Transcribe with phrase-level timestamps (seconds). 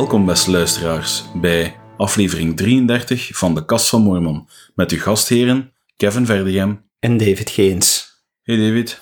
[0.00, 6.26] Welkom beste luisteraars bij aflevering 33 van de Kast van Mormon met uw gastheren Kevin
[6.26, 8.12] Verdegem En David Geens.
[8.42, 9.00] Hey David.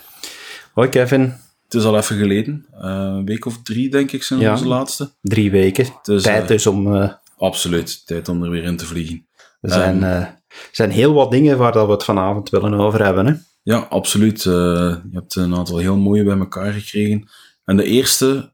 [0.72, 1.20] Hoi Kevin.
[1.64, 4.52] Het is al even geleden, uh, een week of drie denk ik zijn Ja.
[4.52, 5.10] onze laatste.
[5.20, 5.86] Drie weken.
[6.02, 6.96] Dus, Tijd eh, dus om...
[6.96, 9.26] eh, Absoluut, tijd om er weer in te vliegen.
[9.60, 10.38] er zijn, ehm, eh, er
[10.72, 13.26] zijn heel wat dingen waar dat we het vanavond willen over hebben.
[13.26, 13.32] Hè?
[13.62, 14.38] Ja, absoluut.
[14.46, 17.28] Eh, je hebt een aantal heel mooie bij elkaar gekregen.
[17.64, 18.50] En de eerste,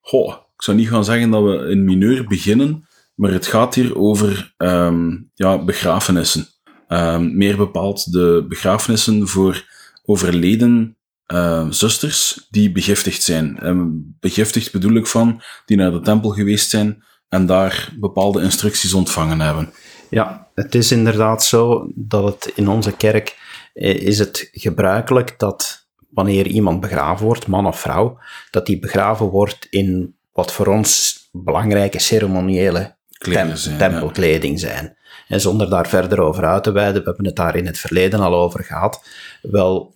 [0.00, 3.98] goh, ik zou niet gaan zeggen dat we in mineur beginnen, maar het gaat hier
[3.98, 6.46] over ehm, ja, begrafenissen.
[6.88, 9.64] Ehm, meer bepaald de begrafenissen voor
[10.04, 10.96] overleden
[11.26, 13.58] eh, zusters die begiftigd zijn.
[13.58, 18.94] En begiftigd bedoel ik van, die naar de tempel geweest zijn en daar bepaalde instructies
[18.94, 19.72] ontvangen hebben.
[20.10, 23.36] Ja, het is inderdaad zo dat het in onze kerk
[23.72, 28.18] eh, is het gebruikelijk dat wanneer iemand begraven wordt, man of vrouw,
[28.50, 34.96] dat die begraven wordt in wat voor ons belangrijke ceremoniële tem- zijn, tempelkleding zijn.
[35.28, 38.20] En zonder daar verder over uit te wijden, we hebben het daar in het verleden
[38.20, 39.04] al over gehad,
[39.42, 39.94] wel,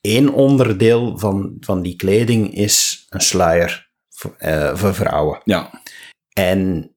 [0.00, 5.40] één onderdeel van, van die kleding is een sluier voor, eh, voor vrouwen.
[5.44, 5.70] Ja,
[6.32, 6.90] En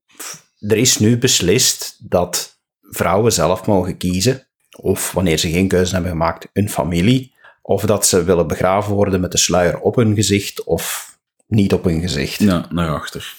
[0.59, 4.47] er is nu beslist dat vrouwen zelf mogen kiezen,
[4.77, 9.21] of wanneer ze geen keuze hebben gemaakt, hun familie, of dat ze willen begraven worden
[9.21, 11.10] met de sluier op hun gezicht of
[11.51, 12.39] niet op hun gezicht.
[12.39, 13.35] ja naar achter.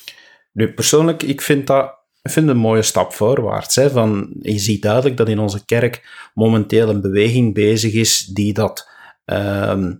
[0.53, 3.75] Nu, persoonlijk, ik vind dat ik vind het een mooie stap voorwaarts.
[3.75, 8.53] Hè, van, je ziet duidelijk dat in onze kerk momenteel een beweging bezig is die
[8.53, 8.89] dat
[9.25, 9.95] ehm,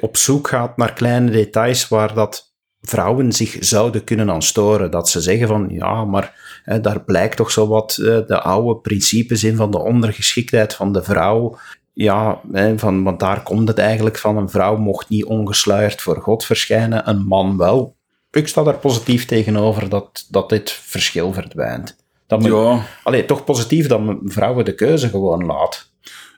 [0.00, 4.90] op zoek gaat naar kleine details waar dat vrouwen zich zouden kunnen aan storen.
[4.90, 8.80] Dat ze zeggen van, ja, maar hè, daar blijkt toch zo wat eh, de oude
[8.80, 11.58] principes in van de ondergeschiktheid van de vrouw.
[11.94, 14.36] Ja, hè, van, want daar komt het eigenlijk van.
[14.36, 17.96] Een vrouw mocht niet ongesluierd voor God verschijnen, een man wel.
[18.30, 21.96] Ik sta daar positief tegenover dat, dat dit verschil verdwijnt.
[22.26, 25.90] Dat men, Ja, Allee, toch positief dat men vrouwen de keuze gewoon laat.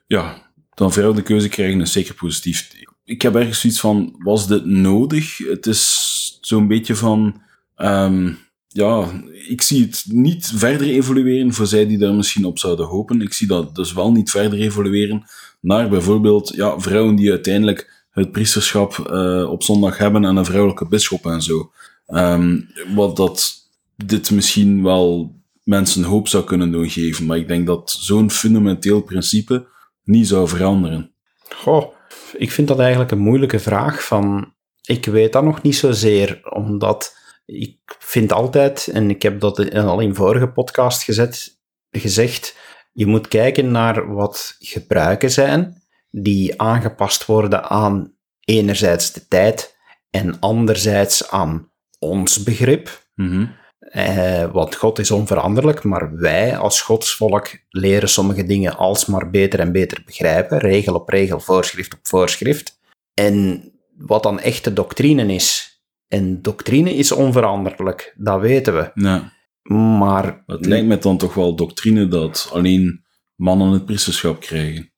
[0.06, 0.34] ja,
[0.74, 2.70] dan vrouwen de keuze krijgen is zeker positief.
[3.04, 5.38] Ik heb ergens zoiets van, was dit nodig?
[5.38, 7.42] Het is zo'n beetje van,
[7.74, 8.32] ehm,
[8.76, 13.20] ja, ik zie het niet verder evolueren voor zij die daar misschien op zouden hopen.
[13.20, 15.24] Ik zie dat dus wel niet verder evolueren
[15.60, 20.86] naar bijvoorbeeld ja, vrouwen die uiteindelijk het priesterschap eh, op zondag hebben en een vrouwelijke
[20.86, 21.70] bisschop en zo.
[22.06, 22.60] Ehm,
[22.94, 23.54] wat dat
[23.96, 29.00] dit misschien wel mensen hoop zou kunnen doen geven, maar ik denk dat zo'n fundamenteel
[29.00, 29.66] principe
[30.04, 31.10] niet zou veranderen.
[31.54, 31.92] Goh,
[32.36, 34.04] ik vind dat eigenlijk een moeilijke vraag.
[34.04, 37.14] Van, ik weet dat nog niet zozeer, omdat
[37.46, 42.56] ik vind altijd, en ik heb dat al in vorige podcast gezet, gezegd,
[42.92, 49.76] je moet kijken naar wat gebruiken zijn die aangepast worden aan enerzijds de tijd
[50.10, 53.08] en anderzijds aan ons begrip.
[53.14, 53.46] Mhm.
[53.78, 59.72] Eh, want God is onveranderlijk, maar wij als godsvolk leren sommige dingen alsmaar beter en
[59.72, 62.80] beter begrijpen, regel op regel, voorschrift op voorschrift.
[63.14, 63.64] En
[63.96, 65.75] wat dan echte doctrine is,
[66.08, 68.90] en doctrine is onveranderlijk, dat weten we.
[68.94, 69.32] Ja,
[69.74, 74.90] Maar het lijkt me dan toch wel doctrine dat alleen mannen het priesterschap krijgen.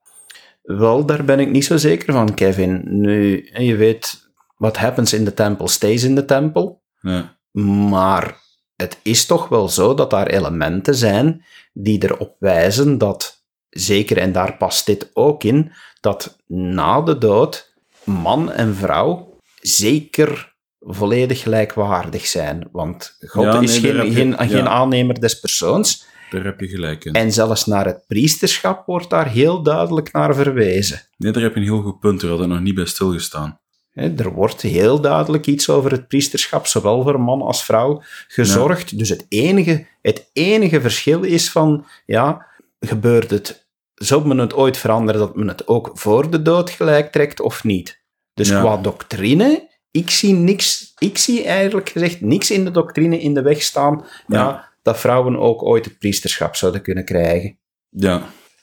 [0.63, 2.83] wel, daar ben ik niet zo zeker van, Kevin.
[2.85, 6.79] Nu, je weet, what happens in the temple stays in the temple.
[7.01, 8.37] Ja, Maar
[8.77, 14.33] het is toch wel zo dat daar elementen zijn die erop wijzen dat, zeker en
[14.33, 17.75] daar past dit ook in, dat na de dood
[18.05, 22.69] man en vrouw zeker volledig gelijkwaardig zijn.
[22.73, 24.47] Want God Ja, is nee, geen, je- geen, ja.
[24.47, 26.05] geen aannemer des persoons.
[26.31, 27.13] daar heb je gelijk in.
[27.13, 31.01] En zelfs naar het priesterschap wordt daar heel duidelijk naar verwezen.
[31.17, 33.61] Nee, daar heb je een heel goed punt, daar had ik nog niet bij stilgestaan.
[33.95, 38.99] Er wordt heel duidelijk iets over het priesterschap, zowel voor man als vrouw, gezorgd.
[38.99, 42.47] Dus het enige, het enige verschil is van, ja,
[42.81, 47.13] gebeurt het, zou men het ooit veranderen dat men het ook voor de dood gelijk
[47.13, 48.01] trekt of niet?
[48.35, 53.35] Dus qua doctrine, ik zie niks, ik zie eigenlijk gezegd niks in de doctrine in
[53.35, 54.39] de weg staan, ja.
[54.39, 54.69] Ja.
[54.83, 57.59] dat vrouwen ook ooit het priesterschap zouden kunnen krijgen.
[57.89, 58.17] Ja,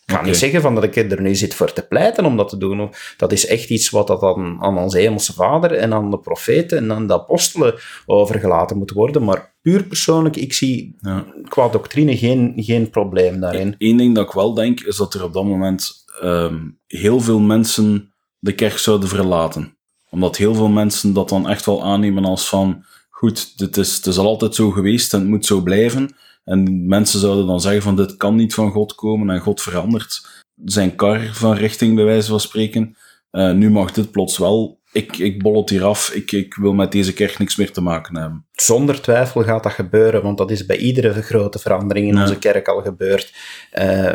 [0.05, 2.49] Ik ga niet zeggen van dat ik er nu zit voor te pleiten om dat
[2.49, 2.93] te doen.
[3.17, 6.77] Dat is echt iets wat dat aan, aan onze hemelse vader en aan de profeten
[6.77, 7.75] en aan de apostelen
[8.05, 9.23] overgelaten moet worden.
[9.23, 11.25] Maar puur persoonlijk, ik zie ja.
[11.47, 13.75] qua doctrine geen, geen probleem daarin.
[13.77, 16.57] Eén ding dat ik wel denk, is dat er op dat moment ehm,
[16.87, 19.74] heel veel mensen de kerk zouden verlaten.
[20.09, 24.05] Omdat heel veel mensen dat dan echt wel aannemen als van, goed, dit is, het
[24.05, 26.15] is al altijd zo geweest en het moet zo blijven.
[26.43, 30.43] En mensen zouden dan zeggen van, dit kan niet van God komen en God verandert
[30.65, 32.97] zijn kar van richting, bij wijze van spreken.
[33.31, 36.73] Eh, nu mag dit plots wel ik, ik bol het hier af, ik, ik wil
[36.73, 38.45] met deze kerk niks meer te maken hebben.
[38.51, 42.21] Zonder twijfel gaat dat gebeuren, want dat is bij iedere grote verandering in Ja.
[42.21, 43.33] onze kerk al gebeurd.
[43.71, 44.13] Eh,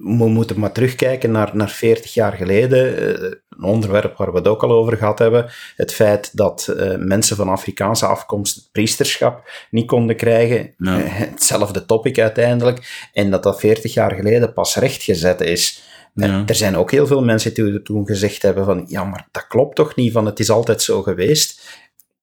[0.00, 4.48] we moeten maar terugkijken naar, naar 40 jaar geleden, eh, een onderwerp waar we het
[4.48, 5.50] ook al over gehad hebben.
[5.76, 10.74] Het feit dat eh, mensen van Afrikaanse afkomst het priesterschap niet konden krijgen.
[10.78, 13.08] Eh, hetzelfde topic uiteindelijk.
[13.12, 15.82] En dat dat 40 jaar geleden pas rechtgezet is.
[16.14, 16.42] Ja.
[16.46, 19.76] Er zijn ook heel veel mensen die toen gezegd hebben van, ja, maar dat klopt
[19.76, 21.60] toch niet, van het is altijd zo geweest.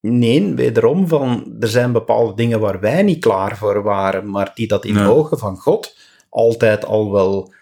[0.02, 4.68] Nee, wederom, van, er zijn bepaalde dingen waar wij niet klaar voor waren, maar die
[4.68, 5.06] dat in de Ja.
[5.06, 5.96] ogen van God
[6.30, 7.54] altijd al wel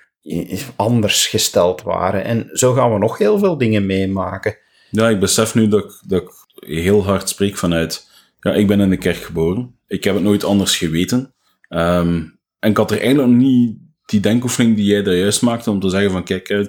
[0.75, 2.23] anders gesteld waren.
[2.23, 4.57] En zo gaan we nog heel veel dingen meemaken.
[4.89, 8.11] Ja, ik besef nu dat ik, heel hard spreek vanuit...
[8.39, 9.75] Ja, ik ben in de kerk geboren.
[9.87, 11.33] Ik heb het nooit anders geweten.
[11.67, 12.23] Ehm,
[12.59, 15.79] en ik had er eigenlijk nog niet die denkoefening die jij daar juist maakte, om
[15.79, 16.65] te zeggen van, kijk, eh,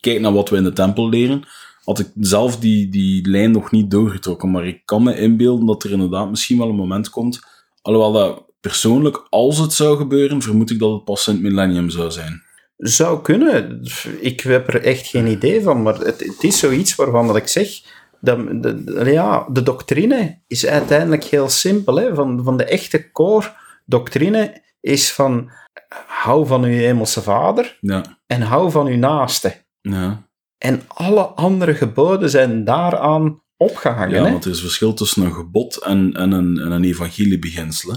[0.00, 1.42] kijk naar wat we in de tempel leren.
[1.84, 4.50] Had ik zelf die, die lijn nog niet doorgetrokken.
[4.50, 7.40] Maar ik kan me inbeelden dat er inderdaad misschien wel een moment komt.
[7.82, 11.90] Alhoewel dat persoonlijk, als het zou gebeuren, vermoed ik dat het pas in het millennium
[11.90, 12.42] zou zijn.
[12.76, 13.82] Zou kunnen.
[14.20, 17.48] Ik heb er echt geen idee van, maar het, het is zoiets waarvan dat ik
[17.48, 17.68] zeg.
[18.20, 21.96] Dat, de, de- ja, de doctrine is uiteindelijk heel simpel.
[21.96, 22.14] Hè?
[22.14, 23.52] Van, van de echte core
[23.84, 25.50] doctrine is van
[26.06, 29.54] hou van uw hemelse vader Ja, en hou van uw naaste.
[29.80, 30.24] ja.
[30.58, 34.16] En alle andere geboden zijn daaraan opgehangen.
[34.16, 34.30] ja hè?
[34.30, 37.90] want er is verschil tussen een gebod en, en een, en een evangeliebeginsel.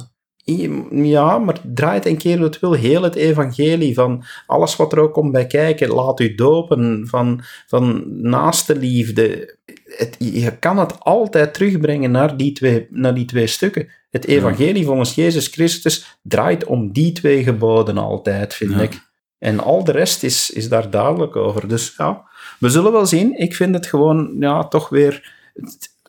[0.92, 5.13] Ja, maar draait een keer het wil heel het evangelie van alles wat er ook
[5.13, 5.90] komt bij kijken.
[5.90, 9.56] Laat u dopen van, van naaste liefde.
[9.86, 13.88] Het, je kan het altijd terugbrengen naar die twee, naar die twee stukken.
[14.10, 18.81] Het evangelie volgens Jezus Christus draait om die twee geboden altijd, vind Ja.
[18.81, 19.07] ik.
[19.38, 21.68] En al de rest is, is daar duidelijk over.
[21.68, 22.24] Dus ja,
[22.60, 23.38] we zullen wel zien.
[23.40, 25.34] Ik vind het gewoon ja, toch weer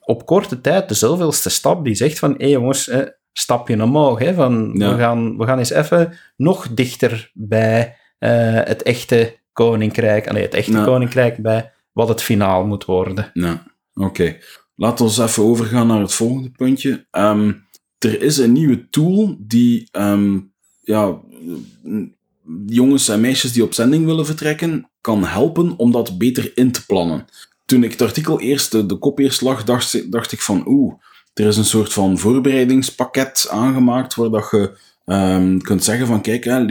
[0.04, 2.90] op korte tijd de zoveelste stap die zegt van hé jongens,
[3.32, 4.18] stapje omhoog.
[4.18, 4.92] Hè, van, Ja.
[4.94, 10.54] we, gaan, we gaan eens even nog dichter bij eh, het echte koninkrijk, allee, het
[10.54, 13.30] echte koninkrijk bij wat het finaal moet worden.
[13.32, 13.62] Ja,
[13.94, 14.36] oké.
[14.76, 17.06] Laten we even overgaan naar het volgende puntje.
[17.10, 17.52] Ehm,
[17.98, 20.38] er is een nieuwe tool die ehm,
[20.80, 21.18] ja,
[22.66, 26.86] jongens en meisjes die op zending willen vertrekken, kan helpen om dat beter in te
[26.86, 27.24] plannen.
[27.64, 30.94] Toen ik het artikel eerst, de, de kop eerst lag, dacht, dacht ik van oeh,
[31.34, 36.44] er is een soort van voorbereidingspakket aangemaakt waar dat je ehm, kunt zeggen van kijk,
[36.44, 36.64] hè,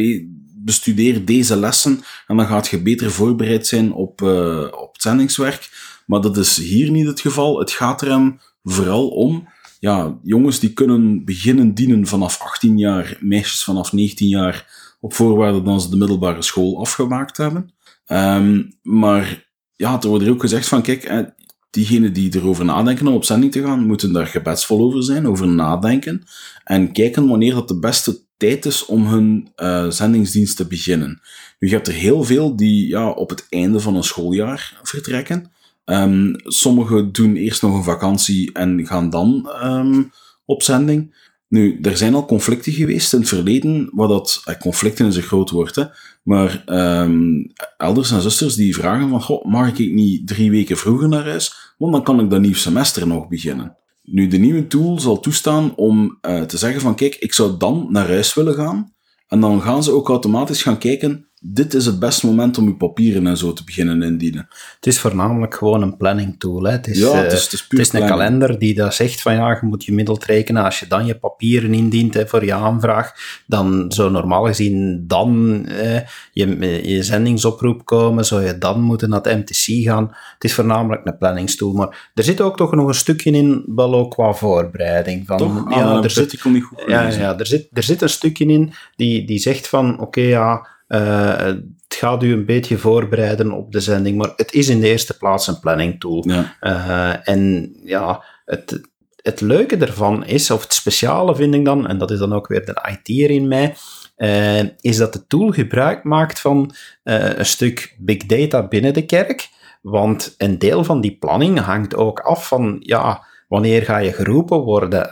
[0.63, 5.69] bestudeer deze lessen en dan gaat je beter voorbereid zijn op, eh, op het zendingswerk.
[6.06, 7.59] Maar dat is hier niet het geval.
[7.59, 9.47] Het gaat er hem vooral om,
[9.79, 15.61] ja, jongens die kunnen beginnen dienen vanaf 18 jaar, meisjes vanaf 19 jaar, op voorwaarde
[15.61, 17.73] dat ze de middelbare school afgemaakt hebben.
[18.06, 21.33] Ehm, maar ja, er wordt er ook gezegd van, kijk,
[21.69, 25.48] diegenen die erover nadenken om op zending te gaan, moeten daar gebedsvol over zijn, over
[25.48, 26.24] nadenken,
[26.63, 31.21] en kijken wanneer dat de beste tijd is om hun eh, zendingsdienst te beginnen.
[31.60, 35.51] Nu, je hebt er heel veel die ja, op het einde van een schooljaar vertrekken.
[35.86, 40.04] Ehm sommigen doen eerst nog een vakantie en gaan dan ehm,
[40.45, 41.28] op zending.
[41.49, 45.21] Nu, er zijn al conflicten geweest in het verleden, waar dat, eh, conflicten is een
[45.21, 45.83] groot woord, hè,
[46.23, 47.45] maar ehm,
[47.77, 51.73] elders en zusters die vragen van, goh, mag ik niet drie weken vroeger naar huis,
[51.77, 53.75] want dan kan ik dat nieuw semester nog beginnen.
[54.03, 57.87] Nu, de nieuwe tool zal toestaan om eh, te zeggen van, kijk, ik zou dan
[57.89, 58.94] naar huis willen gaan,
[59.27, 62.77] en dan gaan ze ook automatisch gaan kijken, dit is het beste moment om uw
[62.77, 64.47] papieren en zo te beginnen indienen.
[64.75, 66.63] Het is voornamelijk gewoon een planning tool.
[66.63, 66.71] Hè.
[66.71, 69.21] Het is, Ja, eh, het is, het is Het is een kalender die dat zegt
[69.21, 70.63] van ja, je moet je middeld rekenen.
[70.63, 73.13] Als je dan je papieren indient hè, voor je aanvraag,
[73.47, 75.99] dan zou normaal gezien dan eh,
[76.31, 76.57] je,
[76.89, 80.07] je zendingsoproep komen, zou je dan moeten naar het MTC gaan.
[80.33, 83.93] Het is voornamelijk een planningstool, maar er zit ook toch nog een stukje in, wel
[83.93, 85.27] ook qua voorbereiding.
[85.27, 85.65] Van, Toch?
[85.65, 88.45] Ah, ja, heb er zit, niet goed ja, ja er, zit, er zit een stukje
[88.45, 91.45] in die, die zegt van oké ja, eh,
[91.87, 95.17] het gaat u een beetje voorbereiden op de zending, maar het is in de eerste
[95.17, 96.23] plaats een planning tool.
[96.27, 98.81] Ja, Eh, en ja, het,
[99.21, 102.47] het leuke ervan is, of het speciale vind ik dan, en dat is dan ook
[102.47, 103.75] weer de IT'er in mij,
[104.15, 109.49] eh, is dat de tool gebruik maakt van een stuk big data binnen de kerk.
[109.81, 114.59] Want een deel van die planning hangt ook af van, ja, wanneer ga je geroepen
[114.59, 115.09] worden?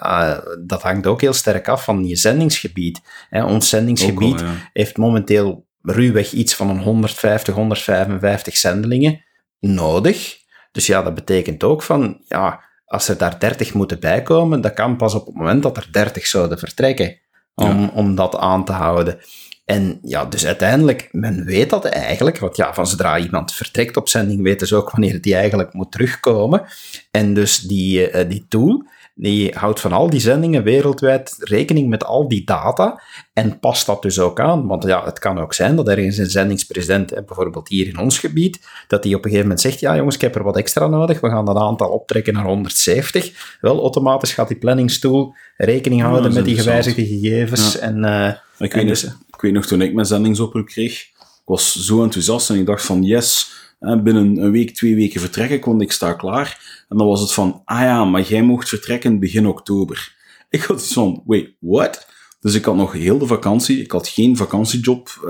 [0.66, 3.02] Dat hangt ook heel sterk af van je zendingsgebied.
[3.30, 4.54] Hè, ons zendingsgebied ja.
[4.74, 9.26] heeft momenteel ruwweg iets van een 150, 155 zendelingen
[9.60, 10.38] nodig.
[10.72, 14.98] Dus ja, dat betekent ook van, ja, als er daar 30 moeten bijkomen, dat kan
[14.98, 17.20] pas op het moment dat er 30 zouden vertrekken,
[17.56, 19.20] om, om dat aan te houden.
[19.66, 24.10] En ja, dus uiteindelijk, men weet dat eigenlijk, want ja, van zodra iemand vertrekt op
[24.10, 26.66] zending, weten ze ook wanneer die eigenlijk moet terugkomen.
[27.12, 28.86] En dus die, uh, die tool,
[29.20, 33.02] die houdt van al die zendingen wereldwijd rekening met al die data
[33.34, 34.68] en past dat dus ook aan.
[34.68, 38.60] Want ja, het kan ook zijn dat ergens een zendingspresident, bijvoorbeeld hier in ons gebied,
[38.88, 41.20] dat die op een gegeven moment zegt, ja jongens, ik heb er wat extra nodig,
[41.20, 43.58] we gaan dat aantal optrekken naar 170.
[43.62, 47.78] Wel, automatisch gaat die planningstool rekening houden met die gewijzigde gegevens.
[47.78, 51.76] En, uh, ik, weet dus, ik weet nog, toen ik mijn zendingsoproep kreeg, ik was
[51.76, 55.82] zo enthousiast en ik dacht van, yes, binnen een week, twee weken vertrek ik, want
[55.82, 56.86] ik sta klaar.
[56.90, 60.16] En dan was het van, ah ja, maar jij mocht vertrekken begin oktober.
[60.50, 62.08] Ik had iets van, wait, what?
[62.40, 65.30] Dus ik had nog heel de vakantie, ik had geen vakantiejob uh,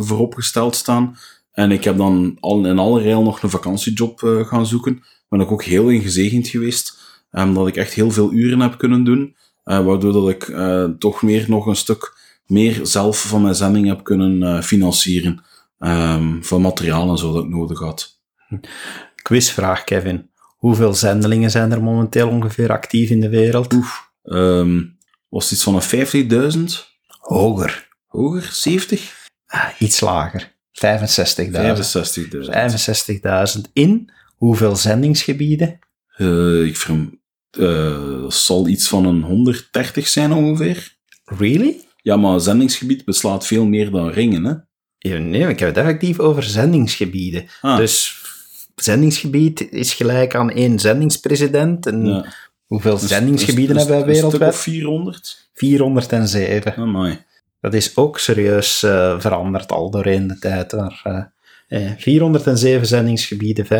[0.00, 1.16] vooropgesteld staan.
[1.52, 5.02] En ik heb dan al in alle rail nog een vakantiejob uh, gaan zoeken.
[5.28, 6.98] Ben ik ook heel ingezegend geweest,
[7.32, 9.36] um, dat ik echt heel veel uren heb kunnen doen.
[9.64, 10.56] Waardoor dat ik
[10.98, 12.16] toch meer nog een stuk
[12.46, 15.44] meer zelf van mijn zending heb kunnen financieren.
[15.78, 18.20] Um, van materiaal en zo dat ik nodig had.
[19.22, 20.30] Quizvraag, Kevin.
[20.56, 23.72] Hoeveel zendelingen zijn er momenteel ongeveer actief in de wereld?
[23.72, 26.62] Oef, um, was het iets van een 50.000?
[27.18, 27.88] Hoger.
[28.06, 28.48] Hoger?
[28.52, 29.28] 70?
[29.46, 30.54] Ah, iets lager.
[30.72, 31.50] 65.000.
[31.50, 32.50] 65.000.
[33.56, 35.78] 65.000 in hoeveel zendingsgebieden?
[36.16, 37.20] Uh, ik verm,
[37.58, 40.96] uh, zal iets van een 130 zijn ongeveer.
[41.24, 41.84] Really?
[42.02, 44.54] Ja, maar zendingsgebied beslaat veel meer dan ringen, hè?
[45.14, 47.46] Nee, ik heb het effectief over zendingsgebieden.
[47.60, 47.76] Ah.
[47.76, 48.22] Dus
[48.74, 51.86] zendingsgebied is gelijk aan één zendingspresident.
[51.86, 52.26] En
[52.66, 54.52] hoeveel dus, zendingsgebieden dus, hebben wij wereldwijd?
[54.52, 55.48] Of 400?
[55.54, 56.74] 407.
[56.76, 57.24] Amai.
[57.60, 60.72] Dat is ook serieus uh, veranderd al doorheen de tijd.
[60.72, 61.30] Maar,
[61.68, 63.70] uh, 407 zendingsgebieden, 65.000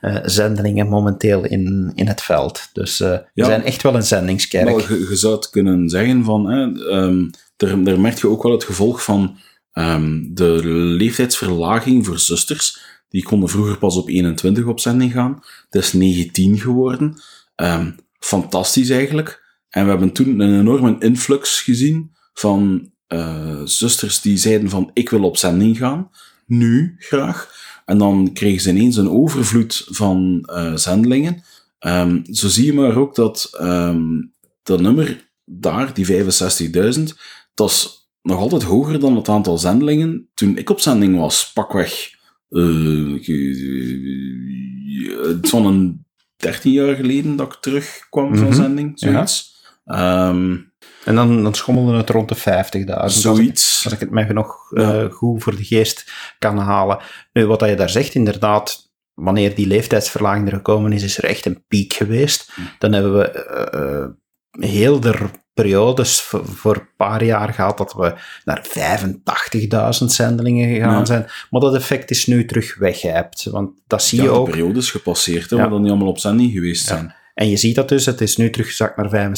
[0.00, 2.68] uh, zendelingen momenteel in, in het veld.
[2.72, 4.64] Dus uh, we zijn echt wel een zendingskerk.
[4.64, 8.42] Maar je, je zou het kunnen zeggen van, hè, um, daar, daar merk je ook
[8.42, 9.36] wel het gevolg van
[9.78, 12.78] um, de leeftijdsverlaging voor zusters
[13.08, 15.42] die konden vroeger pas op 21 op zending gaan.
[15.68, 17.16] Het is 19 geworden.
[17.56, 19.44] Um, fantastisch eigenlijk.
[19.68, 25.10] En we hebben toen een enorme influx gezien van uh, zusters die zeiden van ik
[25.10, 26.10] wil op zending gaan.
[26.46, 27.54] Nu graag.
[27.84, 31.42] En dan kregen ze ineens een overvloed van uh, zendelingen.
[31.80, 33.50] Um, zo zie je maar ook dat
[34.62, 37.02] dat nummer daar, die 65.000,
[37.54, 42.10] dat is nog altijd hoger dan het aantal zendelingen toen ik op zending was, pakweg
[42.50, 43.28] uh,
[45.52, 46.04] een
[46.36, 48.54] 13 jaar geleden dat ik terugkwam van mhm.
[48.54, 49.54] zending, zoiets.
[49.84, 50.56] Ehm,
[51.04, 53.04] en dan, dan schommelde het rond de 50.000.
[53.04, 53.84] Zoiets.
[53.84, 56.98] Als ik, het mij nog uh, goed voor de geest kan halen.
[57.32, 61.46] Nu, wat je daar zegt, inderdaad, wanneer die leeftijdsverlaging er gekomen is, is er echt
[61.46, 62.52] een piek geweest.
[62.54, 62.60] Hm.
[62.78, 64.14] Dan hebben we
[64.60, 68.66] uh, heel de periodes voor een paar jaar gehad dat we naar
[70.00, 71.26] 85.000 zendelingen gegaan zijn.
[71.50, 73.44] Maar dat effect is nu terug weggeëpt.
[73.44, 74.46] Want dat zie je ook.
[74.46, 75.68] de periodes gepasseerd, hè, ja.
[75.68, 77.14] dan niet allemaal op zending geweest zijn.
[77.34, 79.32] En je ziet dat dus, het is nu teruggezakt naar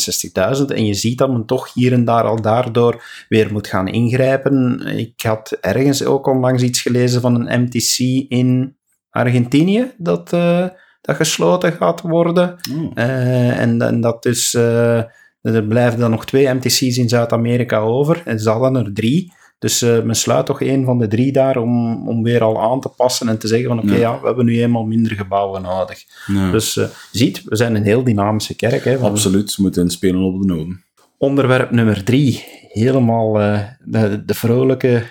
[0.59, 0.65] 65.000.
[0.67, 4.81] En je ziet dat men toch hier en daar al daardoor weer moet gaan ingrijpen.
[4.87, 7.99] Ik had ergens ook onlangs iets gelezen van een MTC
[8.29, 8.77] in
[9.11, 10.67] Argentinië, dat, uh,
[11.01, 12.57] dat gesloten gaat worden.
[12.73, 12.91] Oh.
[12.95, 14.55] Uh, en, en, dat dus...
[14.55, 15.03] Uh,
[15.43, 18.23] er blijven dan nog twee MTC's in Zuid-Amerika over.
[18.25, 19.33] En ze hadden er drie.
[19.59, 22.81] Dus uh, men sluit toch een van de drie daar om, om weer al aan
[22.81, 24.21] te passen en te zeggen van oké, ja.
[24.21, 26.05] we hebben nu eenmaal minder gebouwen nodig.
[26.51, 28.85] Dus uh, ziet, we zijn een heel dynamische kerk.
[28.85, 30.85] Hè, Absoluut, we moeten inspelen op de noden.
[31.17, 35.03] Onderwerp nummer drie, helemaal uh, de, de vrolijke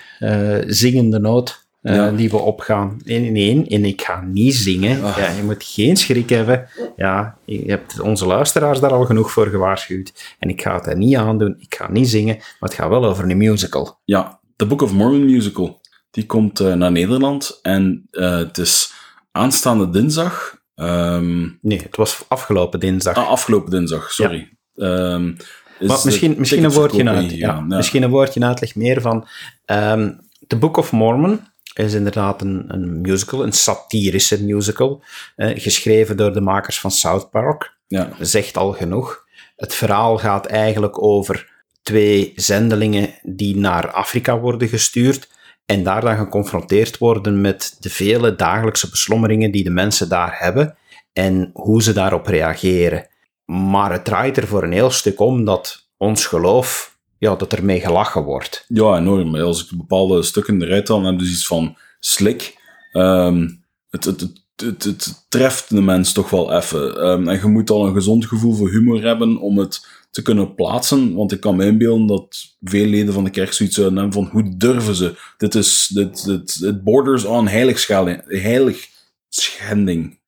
[0.66, 1.67] zingende noot.
[1.94, 2.10] Ja.
[2.10, 3.00] die we opgaan.
[3.04, 5.04] Nee, nee, en ik ga niet zingen.
[5.04, 5.16] Ah.
[5.16, 6.68] Ja, je moet geen schrik hebben.
[6.96, 10.36] Ja, je hebt onze luisteraars daar al genoeg voor gewaarschuwd.
[10.38, 11.56] En ik ga het er niet aan doen.
[11.58, 14.00] Ik ga niet zingen, maar het gaat wel over een musical.
[14.04, 15.80] Ja, The Book of Mormon musical.
[16.10, 18.92] Die komt uh, naar Nederland en uh, het is
[19.32, 20.56] aanstaande dinsdag.
[20.74, 21.58] Um...
[21.62, 23.16] Nee, het was afgelopen dinsdag.
[23.16, 24.56] Ah, afgelopen dinsdag, sorry.
[24.72, 25.12] Ja.
[25.12, 25.36] Um,
[25.80, 29.26] maar misschien, misschien, een woordje uit, ja, ja, misschien een woordje uitleg meer van
[29.66, 31.40] um, The Book of Mormon
[31.78, 35.02] is inderdaad een, een musical, een satirische musical,
[35.36, 37.76] eh, geschreven door de makers van South Park.
[37.86, 38.10] Ja.
[38.20, 39.24] Zegt al genoeg.
[39.56, 45.28] Het verhaal gaat eigenlijk over twee zendelingen die naar Afrika worden gestuurd
[45.66, 50.76] en daar dan geconfronteerd worden met de vele dagelijkse beslommeringen die de mensen daar hebben
[51.12, 53.06] en hoe ze daarop reageren.
[53.44, 56.87] Maar het draait er voor een heel stuk om dat ons geloof
[57.18, 58.64] ja, dat er mee gelachen wordt.
[58.68, 59.36] Ja, enorm.
[59.36, 62.56] Als ik bepaalde stukken eruit haal, dan heb je dus iets van slik.
[62.92, 64.20] Um, het, het,
[64.56, 67.06] het, het, treft de mens toch wel even.
[67.06, 70.54] Um, en je moet al een gezond gevoel voor humor hebben om het te kunnen
[70.54, 71.14] plaatsen.
[71.14, 74.28] Want ik kan me inbeelden dat veel leden van de kerk zoiets zouden hebben van
[74.32, 75.18] hoe durven ze?
[75.36, 78.22] Dit is, dit, dit, het borders on heiligschending.
[78.26, 78.88] Heilig
[79.28, 80.18] schending.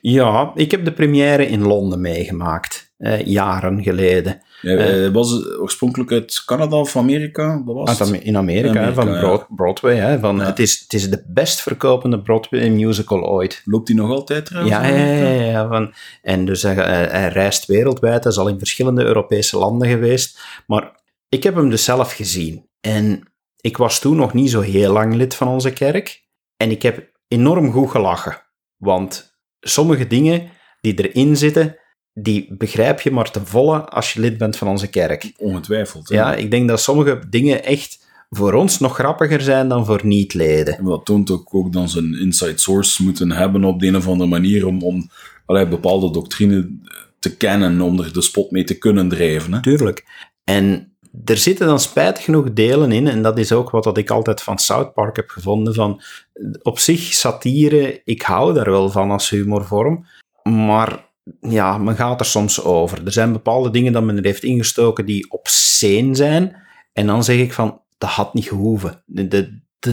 [0.00, 4.42] Ja, ik heb de première in Londen meegemaakt, eh, jaren geleden.
[4.64, 7.62] Ja, uh, was het oorspronkelijk uit Canada of Amerika?
[7.66, 9.46] Dat was uit in Amerika, van.
[9.48, 9.96] Broadway.
[9.96, 13.62] Hè, van, het, is, het is de best verkopende Broadway musical ooit.
[13.64, 14.74] Loopt die nog altijd trouwens?
[14.74, 18.22] Ja, ja, ja, ja, van, en dus hij, hij reist wereldwijd.
[18.22, 20.40] Hij is al in verschillende Europese landen geweest.
[20.66, 20.92] Maar
[21.28, 22.68] ik heb hem dus zelf gezien.
[22.80, 23.22] En
[23.60, 26.22] ik was toen nog niet zo heel lang lid van onze kerk.
[26.56, 28.42] En ik heb enorm goed gelachen.
[28.76, 31.76] Want sommige dingen die erin zitten,
[32.14, 35.32] die begrijp je maar te volle als je lid bent van onze kerk.
[35.36, 36.08] Ongetwijfeld.
[36.08, 36.14] Hè?
[36.14, 40.84] Ja, ik denk dat sommige dingen echt voor ons nog grappiger zijn dan voor niet-leden.
[40.84, 44.08] Dat toont ook, ook dat ze een inside source moeten hebben op de een of
[44.08, 45.10] andere manier om, om
[45.46, 46.70] allee, bepaalde doctrine
[47.18, 49.52] te kennen, om er de spot mee te kunnen drijven.
[49.52, 49.62] Hè?
[49.62, 50.04] Tuurlijk.
[50.44, 50.92] En
[51.24, 54.58] er zitten dan spijtig genoeg delen in, en dat is ook wat ik altijd van
[54.58, 56.02] South Park heb gevonden, van
[56.62, 60.06] op zich satire, ik hou daar wel van als humorvorm,
[60.42, 63.04] maar ja, men gaat er soms over.
[63.04, 66.56] Er zijn bepaalde dingen dat men er heeft ingestoken die obscene zijn,
[66.92, 69.02] en dan zeg ik van, dat had niet gehoeven.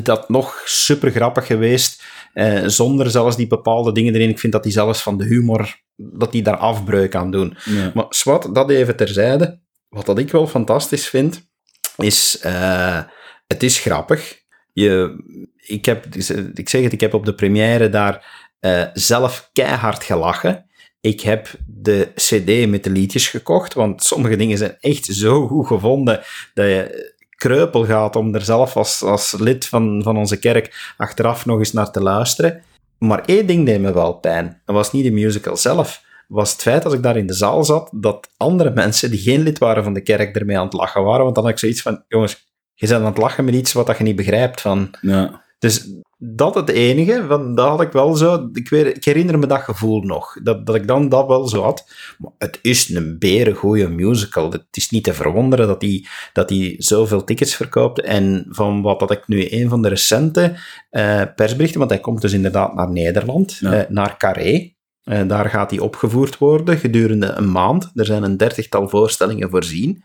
[0.04, 4.30] Dat nog super grappig geweest, eh, zonder zelfs die bepaalde dingen erin.
[4.30, 7.58] Ik vind dat die zelfs van de humor, dat die daar afbreuk aan doen.
[7.66, 7.92] Ja.
[7.94, 9.60] Maar zwart, dat even terzijde.
[9.90, 11.50] Wat dat ik wel fantastisch vind,
[11.98, 13.02] is, uh,
[13.48, 14.40] het is grappig.
[14.74, 15.24] Je,
[15.56, 16.16] ik, heb,
[16.54, 20.70] ik zeg het, ik heb op de première daar uh, zelf keihard gelachen.
[21.02, 25.68] Ik heb de CD met de liedjes gekocht, want sommige dingen zijn echt zo goed
[25.68, 26.22] gevonden
[26.54, 31.46] dat je kreupel gaat om er zelf als, als lid van, van onze kerk achteraf
[31.46, 32.64] nog eens naar te luisteren.
[32.98, 34.62] Maar één ding deed me wel pijn.
[34.66, 37.64] Dat was niet de musical zelf was het feit dat ik daar in de zaal
[37.64, 41.04] zat, dat andere mensen die geen lid waren van de kerk ermee aan het lachen
[41.04, 41.24] waren.
[41.24, 43.98] Want dan had ik zoiets van, jongens, je bent aan het lachen met iets wat
[43.98, 44.62] je niet begrijpt.
[44.62, 44.96] Van.
[45.02, 45.44] Ja.
[45.60, 45.88] Dus
[46.24, 49.62] dat het enige, van, dat had ik wel zo, ik, weet, ik herinner me dat
[49.62, 51.90] gevoel nog, dat, dat ik dan dat wel zo had.
[52.18, 54.52] Maar het is een berengoeie musical.
[54.52, 58.02] Het is niet te verwonderen dat hij dat die zoveel tickets verkoopt.
[58.02, 60.56] En van wat dat ik nu een van de recente
[60.92, 63.78] uh, persberichten, want hij komt dus inderdaad naar Nederland, Ja.
[63.78, 64.74] uh, naar Carré.
[65.04, 67.92] Uh, daar gaat hij opgevoerd worden gedurende een maand.
[67.96, 70.04] Er zijn een dertigtal voorstellingen voorzien.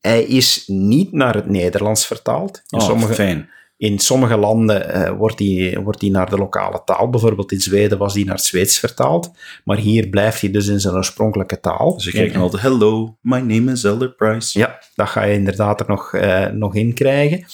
[0.00, 2.62] Hij is niet naar het Nederlands vertaald.
[2.68, 3.48] Oh, sommige, fijn.
[3.80, 7.10] In sommige landen uh, wordt, hij, wordt hij naar de lokale taal.
[7.10, 9.30] Bijvoorbeeld in Zweden was hij naar het Zweeds vertaald.
[9.64, 11.94] Maar hier blijft hij dus in zijn oorspronkelijke taal.
[11.94, 14.58] Dus je kijkt altijd, hello, my name is Elder Price.
[14.58, 17.44] Ja, dat ga je inderdaad er nog, uh, nog in krijgen.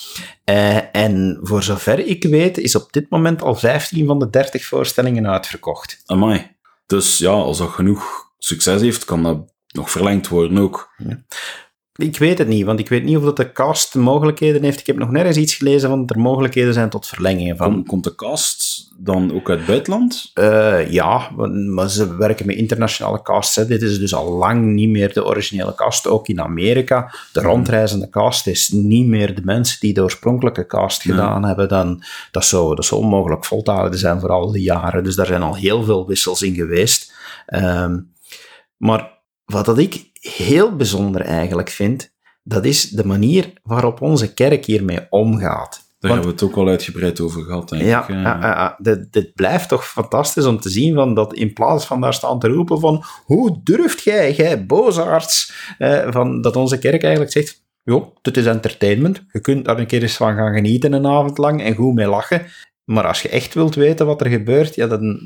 [0.45, 4.65] Uh, en voor zover ik weet, is op dit moment al 15 van de 30
[4.65, 6.03] voorstellingen uitverkocht.
[6.07, 6.51] Amai.
[6.87, 10.95] Dus ja, als dat genoeg succes heeft, kan dat nog verlengd worden ook.
[10.97, 11.25] Ja.
[11.97, 14.81] Ik weet het niet, want ik weet niet of dat de cast mogelijkheden heeft.
[14.81, 17.73] Ik heb nog nergens iets gelezen van dat er mogelijkheden zijn tot verlengingen van.
[17.73, 20.31] Kom, komt de cast dan ook uit het buitenland?
[20.35, 21.31] Uh, ja,
[21.75, 23.57] maar ze werken met internationale casts.
[23.57, 23.67] Hè.
[23.67, 27.15] Dit is dus al lang niet meer de originele cast, ook in Amerika.
[27.33, 31.47] De rondreizende cast is niet meer de mensen die de oorspronkelijke cast gedaan ja.
[31.47, 31.69] hebben.
[31.69, 35.05] Dan, dat, zou, dat zou onmogelijk vol te houden zijn voor al die jaren.
[35.05, 37.13] Dus daar zijn al heel veel wissels in geweest.
[37.55, 38.13] Um,
[38.77, 44.65] maar wat dat ik heel bijzonder eigenlijk vind, dat is de manier waarop onze kerk
[44.65, 45.85] hiermee omgaat.
[45.99, 48.09] Daar Want, hebben we het ook al uitgebreid over gehad, denk ja, ik.
[48.09, 48.77] Ja, ja, ja.
[48.79, 52.39] Dit, dit, blijft toch fantastisch om te zien van dat in plaats van daar staan
[52.39, 57.65] te roepen van hoe durft jij, jij bozaards, eh, van, dat onze kerk eigenlijk zegt,
[57.83, 61.39] joh, dit is entertainment, je kunt daar een keer eens van gaan genieten een avond
[61.39, 62.47] lang en goed mee lachen.
[62.87, 65.21] Maar als je echt wilt weten wat er gebeurt, ja, dan,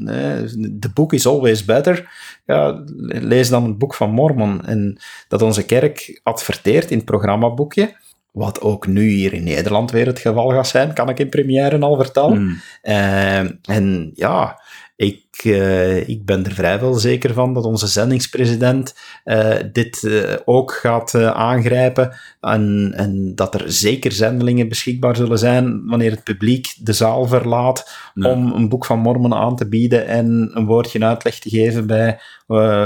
[0.70, 2.11] de boek is always better.
[2.46, 4.64] Ja, lees dan het boek van Mormon.
[4.64, 7.96] En dat onze kerk adverteert in het programmaboekje,
[8.33, 11.79] wat ook nu hier in Nederland weer het geval gaat zijn, kan ik in première
[11.79, 12.37] al vertellen.
[12.37, 12.61] Hmm.
[12.83, 13.38] Uh,
[13.77, 14.61] en ja,
[14.97, 20.73] ik, uh, ik ben er vrijwel zeker van dat onze zendingspresident uh, dit uh, ook
[20.73, 26.93] gaat aangrijpen en, en, dat er zeker zendelingen beschikbaar zullen zijn wanneer het publiek de
[26.93, 28.33] zaal verlaat Nee.
[28.33, 32.21] om een boek van Mormon aan te bieden en een woordje uitleg te geven bij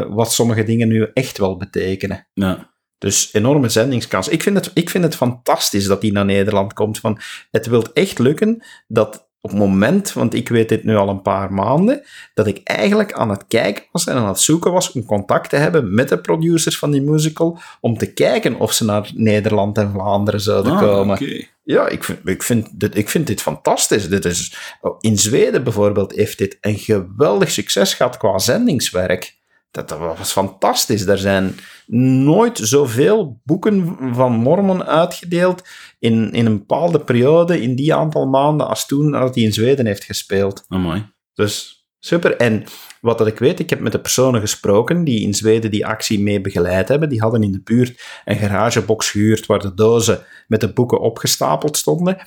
[0.08, 2.26] wat sommige dingen nu echt wel betekenen.
[2.34, 2.72] Ja.
[3.04, 4.28] Dus enorme zendingskans.
[4.28, 6.98] Ik vind, het, ik vind het fantastisch dat hij naar Nederland komt.
[6.98, 7.18] Van,
[7.50, 11.22] het wil echt lukken dat op het moment, want ik weet dit nu al een
[11.22, 12.02] paar maanden,
[12.34, 15.56] dat ik eigenlijk aan het kijken was en aan het zoeken was om contact te
[15.56, 19.90] hebben met de producers van die musical, om te kijken of ze naar Nederland en
[19.90, 21.46] Vlaanderen zouden Ah, komen.
[21.62, 24.08] Ja, ik vind, ik, vind dit, ik vind dit fantastisch.
[24.08, 24.56] Dit is,
[25.00, 29.42] in Zweden bijvoorbeeld heeft dit een geweldig succes gehad qua zendingswerk.
[29.74, 31.06] Dat, dat was fantastisch.
[31.06, 31.54] Er zijn
[32.24, 35.62] nooit zoveel boeken van Mormon uitgedeeld
[35.98, 39.86] in, in een bepaalde periode, in die aantal maanden, als toen als hij in Zweden
[39.86, 40.64] heeft gespeeld.
[40.68, 41.06] Amai.
[41.34, 42.36] Dus super.
[42.36, 42.64] En
[43.00, 46.20] wat dat ik weet, ik heb met de personen gesproken die in Zweden die actie
[46.20, 47.08] mee begeleid hebben.
[47.08, 51.76] Die hadden in de buurt een garagebox gehuurd waar de dozen met de boeken opgestapeld
[51.76, 52.18] stonden.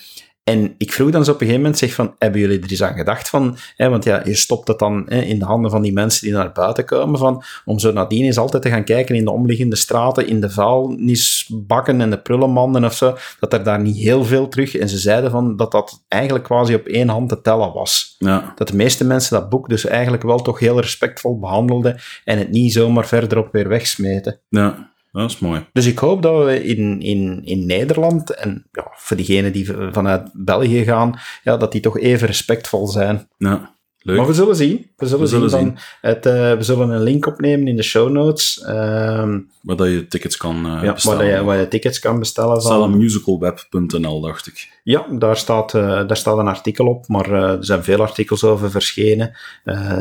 [0.47, 2.83] En ik vroeg dan zo op een gegeven moment, zeg van, hebben jullie er eens
[2.83, 5.81] aan gedacht van, hè, want ja, je stopt het dan hè, in de handen van
[5.81, 9.15] die mensen die naar buiten komen, van, om zo nadien eens altijd te gaan kijken
[9.15, 13.79] in de omliggende straten, in de vuilnisbakken en de prullenmanden of zo, dat er daar
[13.81, 17.29] niet heel veel terug, en ze zeiden van, dat dat eigenlijk quasi op één hand
[17.29, 18.15] te tellen was.
[18.19, 18.53] Ja.
[18.55, 22.49] Dat de meeste mensen dat boek dus eigenlijk wel toch heel respectvol behandelden en het
[22.49, 24.39] niet zomaar verderop weer wegsmeten.
[24.49, 24.95] Ja.
[25.17, 25.65] Dat is mooi.
[25.73, 30.29] Dus ik hoop dat we in, in, in Nederland, en ja, voor diegenen die vanuit
[30.33, 33.27] België gaan, ja, dat die toch even respectvol zijn.
[33.37, 33.75] Ja.
[34.07, 34.17] Leuk.
[34.17, 34.87] Maar we zullen zien.
[34.97, 35.59] We zullen, We zullen zien.
[35.59, 35.67] zien.
[35.69, 38.61] Van het, eh, we zullen een link opnemen in de show notes.
[38.61, 41.25] ehm, Waar dat je tickets kan eh ja, waar, bestellen.
[41.25, 42.61] je, waar je tickets kan bestellen.
[42.61, 44.69] staat Van, op musicalweb.nl, dacht ik.
[44.83, 48.71] Ja, daar staat, eh, daar staat een artikel op, maar er zijn veel artikels over
[48.71, 49.37] verschenen.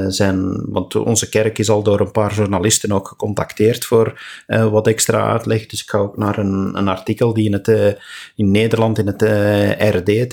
[0.09, 5.31] Zijn, want onze kerk is al door een paar journalisten ook gecontacteerd voor wat extra
[5.33, 5.67] uitleg.
[5.67, 7.97] Dus ik ga ook naar een, een artikel die in, het,
[8.37, 9.23] in Nederland in het
[9.95, 10.33] RD, het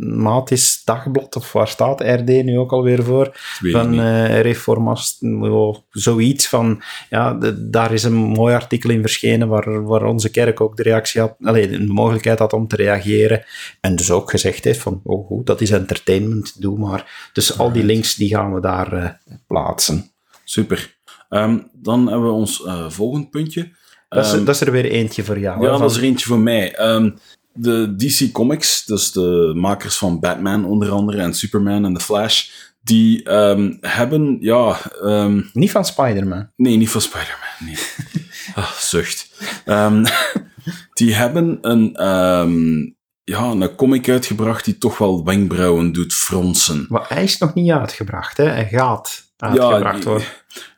[0.00, 3.30] Reformatisch Dagblad, of waar staat RD nu ook alweer voor?
[3.72, 9.48] Van eh Reformast, oh, zoiets van, ja, de- daar is een mooi artikel in verschenen
[9.48, 13.44] waar, waar onze kerk ook de reactie had, allee, de mogelijkheid had om te reageren.
[13.80, 17.30] En dus ook gezegd heeft van, oh goed, dat is entertainment, doe maar.
[17.32, 19.10] Dus al die links, die gaan we daar eh,
[19.46, 20.10] plaatsen.
[20.44, 20.96] Super.
[21.28, 23.68] Ehm, dan hebben we ons eh, volgend puntje.
[24.08, 25.62] Dat is, Ehm, dat is er weer eentje voor jou.
[25.64, 26.74] Ja, dat is er eentje voor mij.
[26.74, 27.10] Ehm,
[27.58, 32.48] de DC Comics, dus de makers van Batman onder andere en Superman en The Flash,
[32.82, 36.50] die ehm, hebben, ja, ehm, Niet van Spider-Man.
[36.56, 37.76] nee, niet van Spider-Man, nee.
[38.54, 39.30] Ah, zucht.
[39.64, 40.04] Ehm,
[40.92, 41.92] die hebben een,
[43.24, 46.86] ja, een comic uitgebracht die toch wel wenkbrauwen doet fronsen.
[46.88, 48.44] Maar hij is nog niet uitgebracht, hè.
[48.44, 49.60] Hij gaat die-
[50.04, 50.26] worden.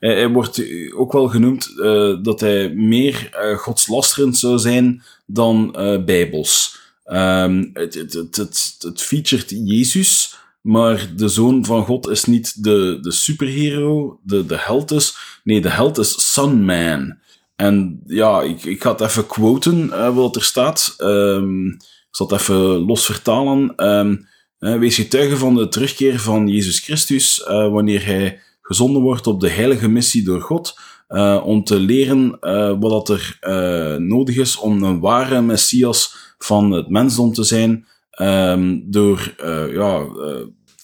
[0.00, 0.62] Hij, hij wordt
[0.94, 6.78] ook wel genoemd eh, dat hij meer eh, godslasterend zou zijn dan eh, bijbels.
[7.04, 14.20] Ehm, het, het, het, Jezus, maar de zoon van God is niet de, de superhero,
[14.22, 15.16] de, de held is.
[15.44, 17.18] Nee, de held is Sunman.
[17.56, 20.94] En ja, ik, ik ga het even quoten wat er staat.
[20.98, 23.74] Ehm, ik zal het even los vertalen.
[23.76, 28.40] Eh, wees getuige van de terugkeer van Jezus Christus wanneer hij
[28.70, 30.78] gezonden wordt op de heilige missie door God,
[31.08, 36.14] eh, om te leren eh, wat dat er eh, nodig is om een ware Messias
[36.38, 39.34] van het mensdom te zijn, ehm, door
[39.72, 40.04] ja,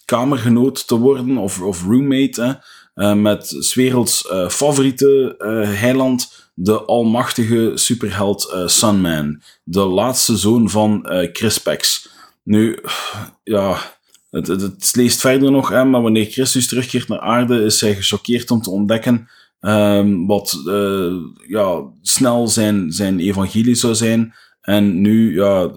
[0.04, 2.60] kamergenoot te worden of, of roommate
[3.14, 5.34] met 's werelds favoriete
[5.78, 12.08] heiland, de almachtige superheld Sunman, de laatste zoon van Chris Pax.
[12.42, 12.78] Nu,
[13.44, 13.95] ja,
[14.36, 17.94] het, het, het leest verder nog, hè, maar wanneer Christus terugkeert naar aarde, is hij
[17.94, 19.28] gechoqueerd om te ontdekken
[19.60, 21.14] ehm, wat eh,
[21.46, 24.34] ja, snel zijn, zijn evangelie zou zijn.
[24.66, 25.70] En nu ja,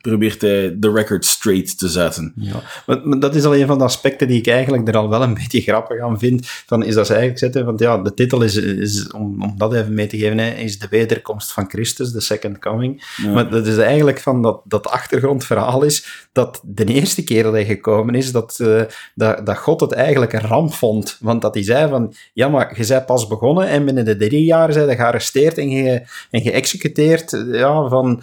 [0.00, 2.32] probeert hij de record straight te zetten.
[2.36, 5.08] Ja, maar, maar dat is al een van de aspecten die ik eigenlijk er al
[5.08, 6.46] wel een beetje grappig aan vind.
[6.46, 9.74] Van is dat ze eigenlijk zetten, want ja, de titel is, is om, om dat
[9.74, 13.14] even mee te geven, hè, is de wederkomst van Christus, de second coming.
[13.16, 13.30] Ja.
[13.30, 17.64] Maar dat is eigenlijk van dat, dat achtergrondverhaal is dat de eerste keer dat hij
[17.64, 18.82] gekomen is, dat, eh,
[19.14, 21.16] dat, dat God het eigenlijk een ramp vond.
[21.20, 24.44] Want dat hij zei van, ja, maar je bent pas begonnen en binnen de drie
[24.44, 27.32] jaar zijn je gearresteerd en, ge, en geëxecuteerd.
[27.32, 28.22] eh, Ja, van,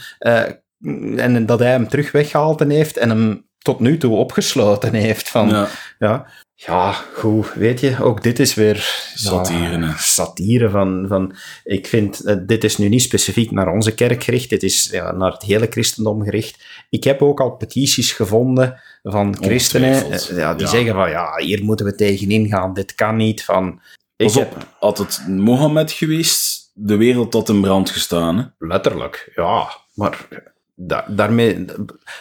[1.15, 5.29] en dat hij hem terug weggehaald heeft en hem tot nu toe opgesloten heeft.
[5.29, 5.67] Van, ja.
[5.99, 6.27] Ja,
[6.65, 9.09] Ja, goed, weet je, ook dit is weer...
[9.15, 11.35] Satire, ja, satire van, van...
[11.63, 15.11] Ik vind, eh, dit is nu niet specifiek naar onze kerk gericht, dit is ja,
[15.11, 16.63] naar het hele christendom gericht.
[16.89, 21.63] Ik heb ook al petities gevonden van christenen, eh, ja, die zeggen van, ja, hier
[21.63, 23.81] moeten we tegenin gaan, dit kan niet, van...
[24.15, 28.37] Pas heb, op, had het Mohammed geweest, de wereld had in brand gestaan.
[28.37, 28.43] Hè?
[28.67, 29.69] Letterlijk, ja.
[29.93, 30.27] Maar
[30.75, 31.65] da- daarmee...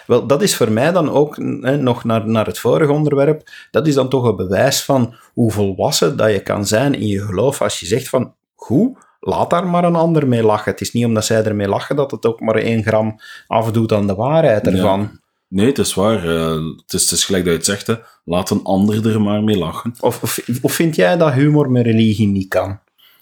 [0.07, 3.87] Wel, dat is voor mij dan ook, hè, nog naar, naar het vorige onderwerp, dat
[3.87, 7.63] is dan toch een bewijs van hoe volwassen dat je kan zijn in je geloof
[7.63, 10.71] als je zegt van, goed, laat daar maar een ander mee lachen.
[10.73, 14.07] Het is niet omdat zij ermee lachen dat het ook maar één gram afdoet aan
[14.07, 15.19] de waarheid ervan.
[15.49, 16.29] Nee, het is waar.
[16.29, 17.87] eh, het, is, het is gelijk dat je het zegt.
[17.87, 17.95] Hè.
[18.25, 19.95] Laat een ander er maar mee lachen.
[20.01, 22.79] Of, of, of vind jij dat humor met religie niet kan?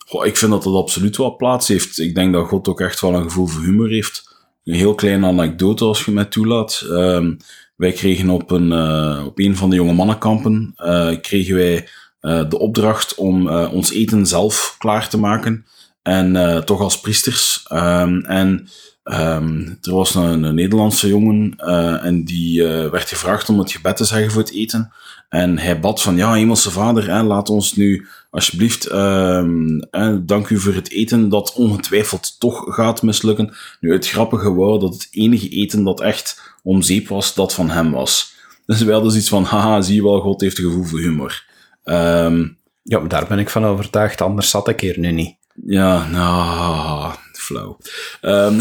[0.07, 1.99] Goh, ik vind dat dat absoluut wel plaats heeft.
[1.99, 4.28] Ik denk dat God ook echt wel een gevoel voor humor heeft.
[4.68, 6.85] Een heel kleine anekdote, als je mij toelaat.
[6.90, 7.35] Ehm,
[7.76, 11.88] wij kregen op een, eh, op een van de jonge mannenkampen, eh, kregen wij
[12.20, 15.66] uh, de opdracht om ons eten zelf klaar te maken.
[16.02, 17.66] En toch als priesters.
[17.72, 18.68] Um, en
[19.04, 21.57] um, er was een, een Nederlandse jongen
[22.02, 24.92] en die werd gevraagd om het gebed te zeggen voor het eten.
[25.29, 30.49] En hij bad van, ja, Hemelse Vader, hè, laat ons nu alsjeblieft, um, hè, dank
[30.49, 33.55] u voor het eten dat ongetwijfeld toch gaat mislukken.
[33.81, 37.71] Nu, het grappige was dat het enige eten dat echt om zeep was, dat van
[37.71, 38.35] hem was.
[38.67, 41.45] Dus wij hadden zoiets van, haha, zie je wel, God heeft een gevoel voor humor.
[41.85, 45.37] Um, ja, daar ben ik van overtuigd, anders zat ik hier nu niet.
[45.67, 47.79] Ja, nou, flauw.
[48.23, 48.61] Um,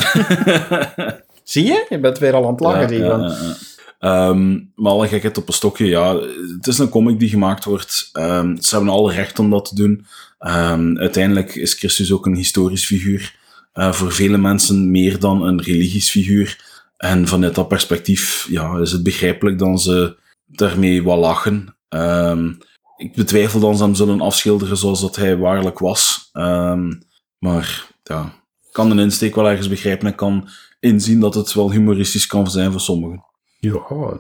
[1.44, 1.86] zie je?
[1.90, 3.56] Je bent weer al aan het lachen, ja, ja, ja.
[4.00, 6.16] Um, maar alle gekheid op een stokje, ja.
[6.58, 8.10] Het is een comic die gemaakt wordt.
[8.14, 10.06] Um, ze hebben alle recht om dat te doen.
[10.40, 13.36] Um, uiteindelijk is Christus ook een historisch figuur.
[13.74, 16.66] Uh, voor vele mensen meer dan een religieus figuur.
[16.98, 21.76] En vanuit dat perspectief ja, is het begrijpelijk dat ze daarmee wat lachen.
[22.98, 26.30] Ik betwijfel dat ze hem zullen afschilderen zoals dat hij waarlijk was.
[27.40, 28.24] Maar ja,
[28.68, 32.50] ik kan de insteek wel ergens begrijpen en kan inzien dat het wel humoristisch kan
[32.50, 33.26] zijn voor sommigen.
[33.60, 34.18] Ja,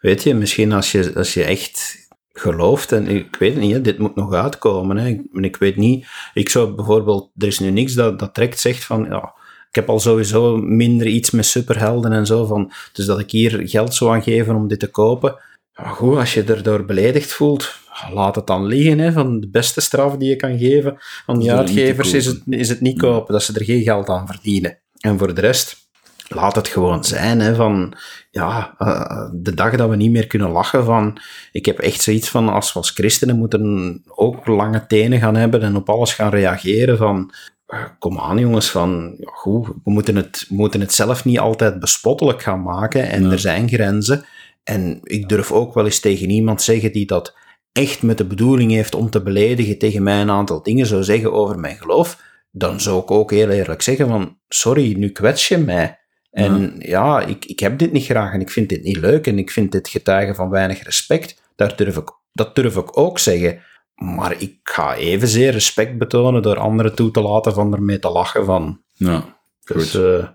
[0.00, 3.80] weet je, misschien als je, als je echt gelooft, en ik weet het niet, hè,
[3.80, 4.96] dit moet nog uitkomen.
[4.96, 5.08] Hè.
[5.08, 8.84] Ik, ik weet niet, ik zou bijvoorbeeld, er is nu niks dat, dat direct zegt
[8.84, 9.34] van, ja,
[9.68, 13.68] ik heb al sowieso minder iets met superhelden en zo, van, dus dat ik hier
[13.68, 15.36] geld zou aan geven om dit te kopen.
[15.74, 17.74] Maar goed, als je erdoor beledigd voelt,
[18.12, 18.98] laat het dan liggen.
[18.98, 22.68] Hè, van de beste straf die je kan geven aan die uitgevers is het, is
[22.68, 24.78] het niet kopen, dat ze er geen geld aan verdienen.
[25.00, 25.87] En voor de rest,
[26.28, 27.40] laat het gewoon zijn.
[27.40, 27.94] Hè, van,
[28.30, 31.18] ja, uh, de dag dat we niet meer kunnen lachen van...
[31.52, 35.62] Ik heb echt zoiets van, als we als christenen moeten ook lange tenen gaan hebben
[35.62, 37.32] en op alles gaan reageren van...
[37.68, 41.38] Uh, kom aan jongens, van, ja, goed, we moeten het, we moeten het zelf niet
[41.38, 43.30] altijd bespottelijk gaan maken en ja.
[43.30, 44.24] er zijn grenzen.
[44.64, 47.34] En ik durf ook wel eens tegen iemand zeggen die dat
[47.72, 51.32] echt met de bedoeling heeft om te beledigen, tegen mij een aantal dingen zou zeggen
[51.32, 55.58] over mijn geloof, dan zou ik ook heel eerlijk zeggen van, sorry, nu kwets je
[55.58, 55.98] mij.
[56.38, 59.26] En ja, ja ik, ik heb dit niet graag en ik vind dit niet leuk
[59.26, 61.42] en ik vind dit getuigen van weinig respect.
[61.56, 63.62] Daar durf ik, dat durf ik ook zeggen.
[63.94, 68.44] Maar ik ga evenzeer respect betonen door anderen toe te laten van ermee te lachen
[68.44, 68.82] van.
[68.94, 70.00] Ja, dus, goed.
[70.02, 70.28] Uh,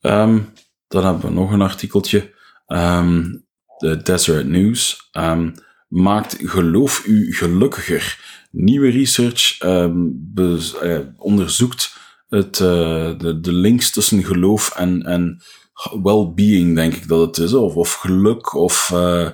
[0.00, 0.52] um,
[0.88, 2.34] dan hebben we nog een artikeltje.
[2.66, 3.44] Um,
[3.78, 5.10] de Desert News.
[5.12, 5.54] Um,
[5.88, 8.18] maakt geloof u gelukkiger.
[8.50, 11.95] Nieuwe research um, uh, onderzoekt
[12.28, 15.42] het, uh, de, de links tussen geloof en, en
[16.02, 17.54] well-being, denk ik dat het is.
[17.54, 19.28] Of, of geluk, of uh,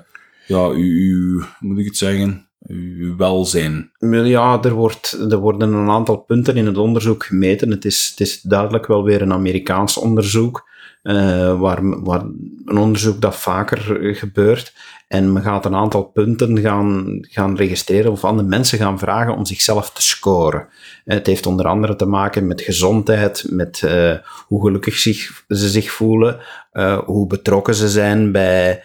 [0.46, 3.90] ja, uw, moet ik het zeggen, uw welzijn.
[3.98, 7.70] Ja, er, wordt, er worden een aantal punten in het onderzoek gemeten.
[7.70, 10.70] Het is, het is duidelijk wel weer een Amerikaans onderzoek.
[11.02, 12.20] Uh, waar, waar
[12.64, 13.78] een onderzoek dat vaker
[14.14, 14.74] gebeurt.
[15.08, 19.36] En men gaat een aantal punten gaan, gaan registreren of aan de mensen gaan vragen
[19.36, 20.68] om zichzelf te scoren.
[21.04, 24.14] Het heeft onder andere te maken met gezondheid, met uh,
[24.46, 26.40] hoe gelukkig zich, ze zich voelen,
[26.72, 28.82] uh, hoe betrokken ze zijn bij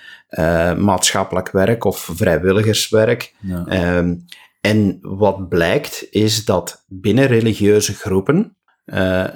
[0.77, 3.33] maatschappelijk werk of vrijwilligerswerk.
[3.41, 3.97] Ja.
[3.97, 4.25] Um,
[4.61, 8.55] en wat blijkt is dat binnen religieuze groepen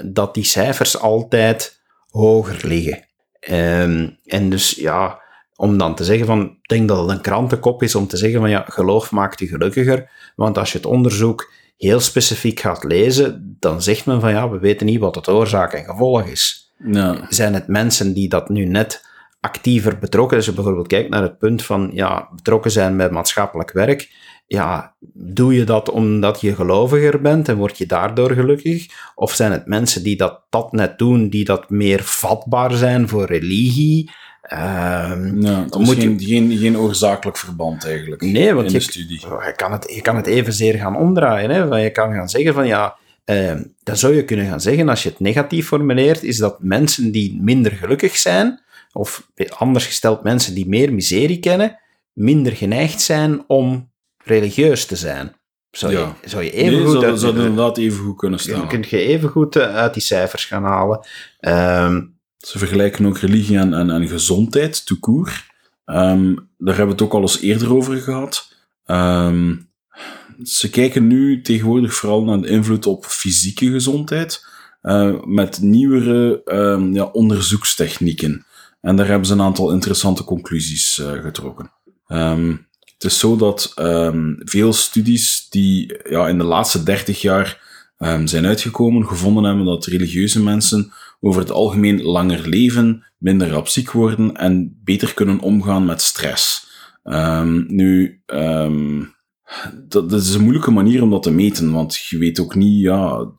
[0.05, 1.80] dat die cijfers altijd
[2.11, 3.05] hoger liggen.
[3.49, 5.21] Um, en dus ja,
[5.55, 8.39] om dan te zeggen van, ik denk dat het een krantenkop is om te zeggen
[8.39, 10.09] van ja, geloof maakt je gelukkiger.
[10.35, 14.59] Want als je het onderzoek heel specifiek gaat lezen, dan zegt men van ja, we
[14.59, 16.71] weten niet wat het oorzaak en gevolg is.
[17.29, 19.05] Zijn het mensen die dat nu net
[19.41, 23.71] actiever betrokken, als je bijvoorbeeld kijkt naar het punt van ja, betrokken zijn bij maatschappelijk
[23.71, 24.09] werk,
[24.47, 28.87] ja, doe je dat omdat je geloviger bent en word je daardoor gelukkig?
[29.15, 33.25] Of zijn het mensen die dat, dat net doen, die dat meer vatbaar zijn voor
[33.25, 34.11] religie?
[35.69, 36.25] Dan moet geen, je...
[36.25, 39.19] geen, geen oorzakelijk verband eigenlijk nee, want in je, de studie.
[39.19, 41.49] Je kan, het, je kan het evenzeer gaan omdraaien.
[41.49, 41.77] Hè?
[41.77, 43.51] Je kan gaan zeggen van ja, uh,
[43.83, 47.39] dan zou je kunnen gaan zeggen, als je het negatief formuleert, is dat mensen die
[47.41, 48.61] minder gelukkig zijn,
[48.93, 49.27] of
[49.57, 51.79] anders gesteld mensen die meer miserie kennen,
[52.13, 53.91] minder geneigd zijn om
[54.23, 55.35] religieus te zijn.
[55.71, 56.15] Zou, ja.
[56.21, 58.59] je, zou je even nee, goed zou, uit, zou inderdaad even goed kunnen staan.
[58.59, 61.07] Dan kun je even goed uit die cijfers gaan halen.
[61.39, 65.49] Um, ze vergelijken ook religie en, en, en gezondheid, tout court.
[65.85, 68.55] Um, daar hebben we het ook al eens eerder over gehad.
[68.85, 69.69] Um,
[70.43, 74.45] ze kijken nu tegenwoordig vooral naar de invloed op fysieke gezondheid
[74.81, 78.45] uh, met nieuwere um, ja, onderzoekstechnieken.
[78.81, 81.71] En daar hebben ze een aantal interessante conclusies uh, getrokken.
[82.93, 83.73] het is zo dat
[84.37, 87.69] veel studies die ja, in de laatste 30 jaar
[88.25, 93.91] zijn uitgekomen, gevonden hebben dat religieuze mensen over het algemeen langer leven, minder rap ziek
[93.91, 96.67] worden en beter kunnen omgaan met stress.
[97.67, 98.21] Nu,
[99.87, 102.81] dat, dat, is een moeilijke manier om dat te meten, want je weet ook niet,
[102.81, 103.31] ja,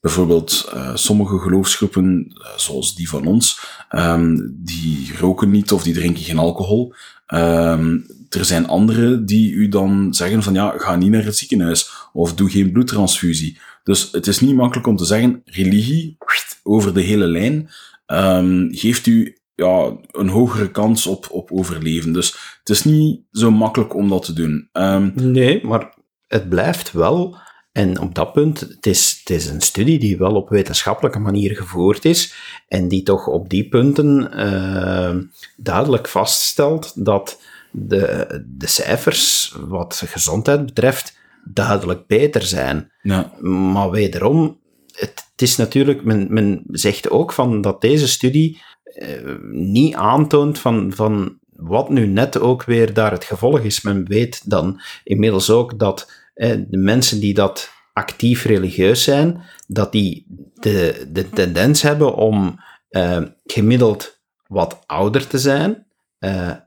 [0.00, 3.60] bijvoorbeeld uh, sommige geloofsgroepen, uh, zoals die van ons,
[3.90, 6.94] um, die roken niet of die drinken geen alcohol.
[7.34, 11.90] Um, er zijn anderen die u dan zeggen van ja, ga niet naar het ziekenhuis
[12.12, 13.58] of doe geen bloedtransfusie.
[13.82, 16.16] Dus het is niet makkelijk om te zeggen, religie
[16.62, 17.70] over de hele lijn
[18.76, 22.12] geeft u ja, een hogere kans op, op overleven.
[22.12, 24.68] Dus het is niet zo makkelijk om dat te doen.
[25.14, 25.94] Nee, maar
[26.26, 27.36] het blijft wel.
[27.80, 31.56] En op dat punt, het is, het is een studie die wel op wetenschappelijke manier
[31.56, 32.34] gevoerd is
[32.68, 35.16] en die toch op die punten uh,
[35.56, 37.40] duidelijk vaststelt dat
[37.70, 42.92] de, de cijfers wat gezondheid betreft duidelijk beter zijn.
[43.02, 43.32] Ja.
[43.40, 44.58] Maar wederom,
[44.92, 48.62] het, het is natuurlijk, men, men zegt ook van dat deze studie
[48.94, 53.80] uh, niet aantoont van, van wat nu net ook weer daar het gevolg is.
[53.80, 60.26] Men weet dan inmiddels ook dat de mensen die dat actief religieus zijn, dat die
[60.54, 65.86] de, de tendens hebben om uh, gemiddeld wat ouder te zijn.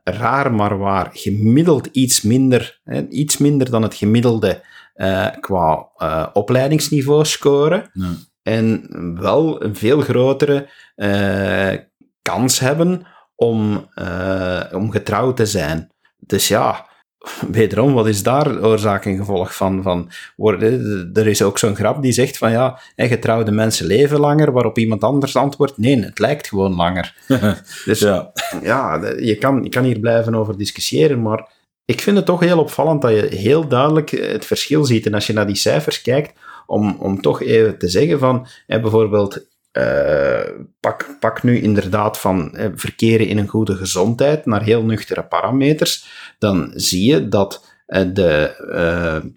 [0.03, 4.62] raar maar waar, gemiddeld iets minder, iets minder dan het gemiddelde
[5.39, 5.89] qua
[6.33, 7.89] opleidingsniveau scoren.
[7.93, 8.13] Ja.
[8.41, 8.88] En
[9.19, 10.69] wel een veel grotere
[12.21, 13.05] kans hebben
[13.36, 13.89] om,
[14.71, 15.91] om getrouwd te zijn.
[16.17, 16.88] Dus ja,
[17.51, 19.81] wederom, wat is daar oorzaak en gevolg van?
[19.81, 24.51] van worden, er is ook zo'n grap die zegt van ja, getrouwde mensen leven langer,
[24.51, 27.15] waarop iemand anders antwoordt, nee, het lijkt gewoon langer.
[27.86, 28.31] dus ja,
[28.62, 31.47] ja je, kan, je kan hier blijven over discussiëren, maar
[31.86, 35.05] ik vind het toch heel opvallend dat je heel duidelijk het verschil ziet.
[35.05, 36.33] En als je naar die cijfers kijkt,
[36.65, 39.45] om, om toch even te zeggen van, hè, bijvoorbeeld
[39.77, 45.23] uh, pak, pak nu inderdaad van eh, verkeren in een goede gezondheid naar heel nuchtere
[45.23, 46.05] parameters,
[46.39, 49.31] dan zie je dat uh, de uh,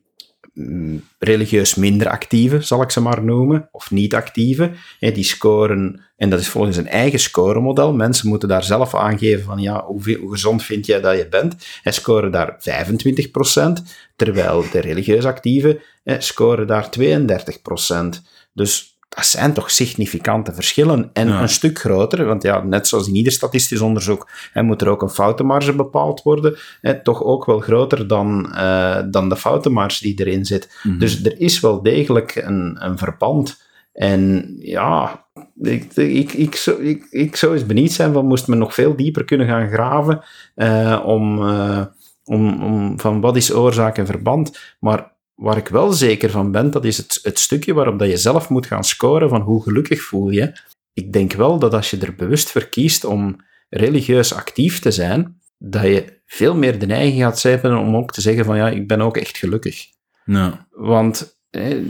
[1.19, 6.41] religieus minder actieve, zal ik ze maar noemen, of niet actieve, die scoren, en dat
[6.41, 10.63] is volgens een eigen scoremodel, mensen moeten daar zelf aangeven van ja, hoe, hoe gezond
[10.63, 13.83] vind jij dat je bent, en scoren daar 25%,
[14.17, 15.81] terwijl de religieus actieve
[16.19, 18.23] scoren daar 32%.
[18.53, 21.11] Dus dat zijn toch significante verschillen.
[21.13, 24.89] En een stuk groter, want ja, net zoals in ieder statistisch onderzoek hè, moet er
[24.89, 26.57] ook een foutenmarge bepaald worden.
[26.81, 30.79] Hè, toch ook wel groter dan, uh, dan de foutenmarge die erin zit.
[30.83, 30.99] Mhm.
[30.99, 33.65] Dus er is wel degelijk een, een verband.
[33.93, 35.27] En ja,
[35.63, 38.97] ik, ik, ik, zou, ik, ik zou eens benieuwd zijn van moest men nog veel
[38.97, 40.23] dieper kunnen gaan graven
[40.57, 41.85] uh, om, uh,
[42.25, 44.59] om, om van wat is oorzaak en verband.
[44.81, 48.17] Maar waar ik wel zeker van ben, dat is het, het stukje waarop dat je
[48.17, 50.61] zelf moet gaan scoren van hoe gelukkig voel je.
[50.93, 53.37] Ik denk wel dat als je er bewust voor kiest om
[53.69, 58.21] religieus actief te zijn, dat je veel meer de neiging gaat hebben om ook te
[58.21, 59.87] zeggen van ja, ik ben ook echt gelukkig.
[60.25, 60.67] Ja.
[60.71, 61.37] Want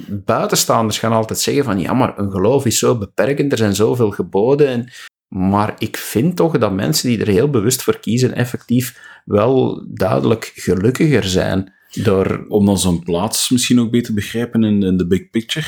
[0.09, 4.11] buitenstaanders gaan altijd zeggen van ja, maar een geloof is zo beperkend, er zijn zoveel
[4.11, 4.69] geboden.
[4.69, 4.91] En,
[5.29, 10.53] maar ik vind toch dat mensen die er heel bewust voor kiezen, effectief wel duidelijk
[10.55, 11.75] gelukkiger zijn.
[12.49, 15.67] Om dan zo'n plaats misschien ook beter begrijpen in, in de big picture.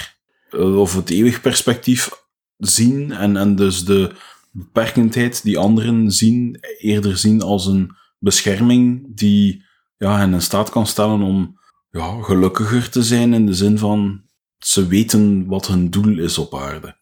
[0.51, 2.11] Eh, of het eeuwig perspectief
[2.57, 4.11] zien en, en dus de
[4.51, 9.64] beperkendheid die anderen zien, eerder zien als een bescherming die
[9.97, 11.59] ja, hen in staat kan stellen om
[11.91, 14.23] ja, gelukkiger te zijn in de zin van
[14.59, 16.97] ze weten wat hun doel is op aarde.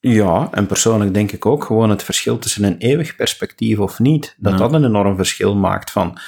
[0.00, 4.34] Ja, en persoonlijk denk ik ook gewoon het verschil tussen een eeuwig perspectief of niet,
[4.38, 4.58] dat Ja.
[4.58, 6.18] dat een enorm verschil maakt van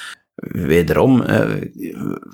[0.50, 1.22] wederom,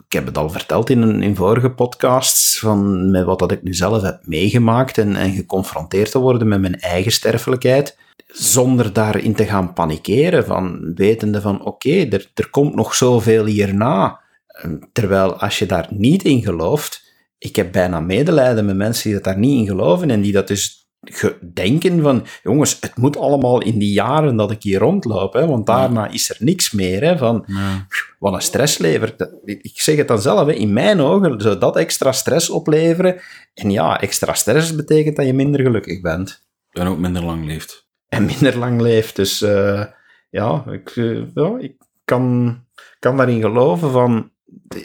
[0.06, 3.74] ik heb het al verteld in, in vorige podcasts, van met wat dat ik nu
[3.74, 9.44] zelf heb meegemaakt en, en geconfronteerd te worden met mijn eigen sterfelijkheid, zonder daarin te
[9.44, 14.20] gaan panikeren, van wetende van oké, er, er komt nog zoveel hierna.
[14.92, 19.24] Terwijl als je daar niet in gelooft, ik heb bijna medelijden met mensen die dat
[19.24, 20.79] daar niet in geloven en die dat dus
[21.54, 25.66] denken van, jongens, het moet allemaal in die jaren dat ik hier rondloop, hè, want
[25.66, 27.02] daarna is er niks meer.
[27.04, 27.86] Hè, van, Ja.
[28.18, 29.30] wat een stress levert.
[29.44, 33.20] Ik zeg het dan zelf, hè, in mijn ogen zou dat extra stress opleveren.
[33.54, 36.44] En ja, extra stress betekent dat je minder gelukkig bent.
[36.70, 37.88] En ook minder lang leeft.
[38.08, 39.16] En minder lang leeft.
[39.16, 39.84] Dus eh,
[40.30, 41.74] ja, ik, eh, ja, ik
[42.04, 42.56] kan,
[42.98, 44.30] kan daarin geloven van...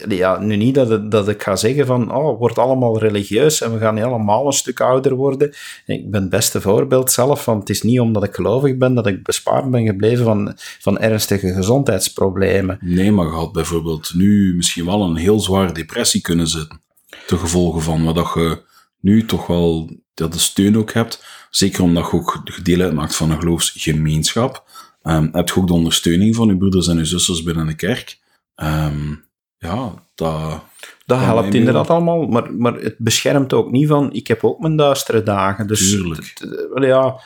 [0.08, 3.80] Ja, nu niet dat, dat ik ga zeggen van, oh, word allemaal religieus en we
[3.80, 5.54] gaan allemaal een stuk ouder worden.
[5.86, 9.08] Ik ben het beste voorbeeld zelf, van het is niet omdat ik gelovig ben dat
[9.08, 12.78] ik bespaard ben gebleven van, van ernstige gezondheidsproblemen.
[12.82, 16.82] Nee, maar je had bijvoorbeeld nu misschien wel een heel zware depressie kunnen zitten.
[17.28, 18.62] Te gevolgen van wat je
[19.00, 21.24] nu toch wel dat de steun ook hebt.
[21.50, 24.64] Zeker omdat je ook deel uitmaakt van een geloofsgemeenschap.
[25.02, 28.20] Ehm heb je ook de ondersteuning van je broeders en je zusters binnen de kerk.
[28.56, 29.16] Ehm,
[29.58, 30.64] ja, dat...
[31.06, 34.76] Dat helpt inderdaad allemaal, maar, maar het beschermt ook niet van, ik heb ook mijn
[34.76, 35.68] duistere dagen.
[35.68, 36.34] Dus Tuurlijk.
[36.76, 37.20] ja,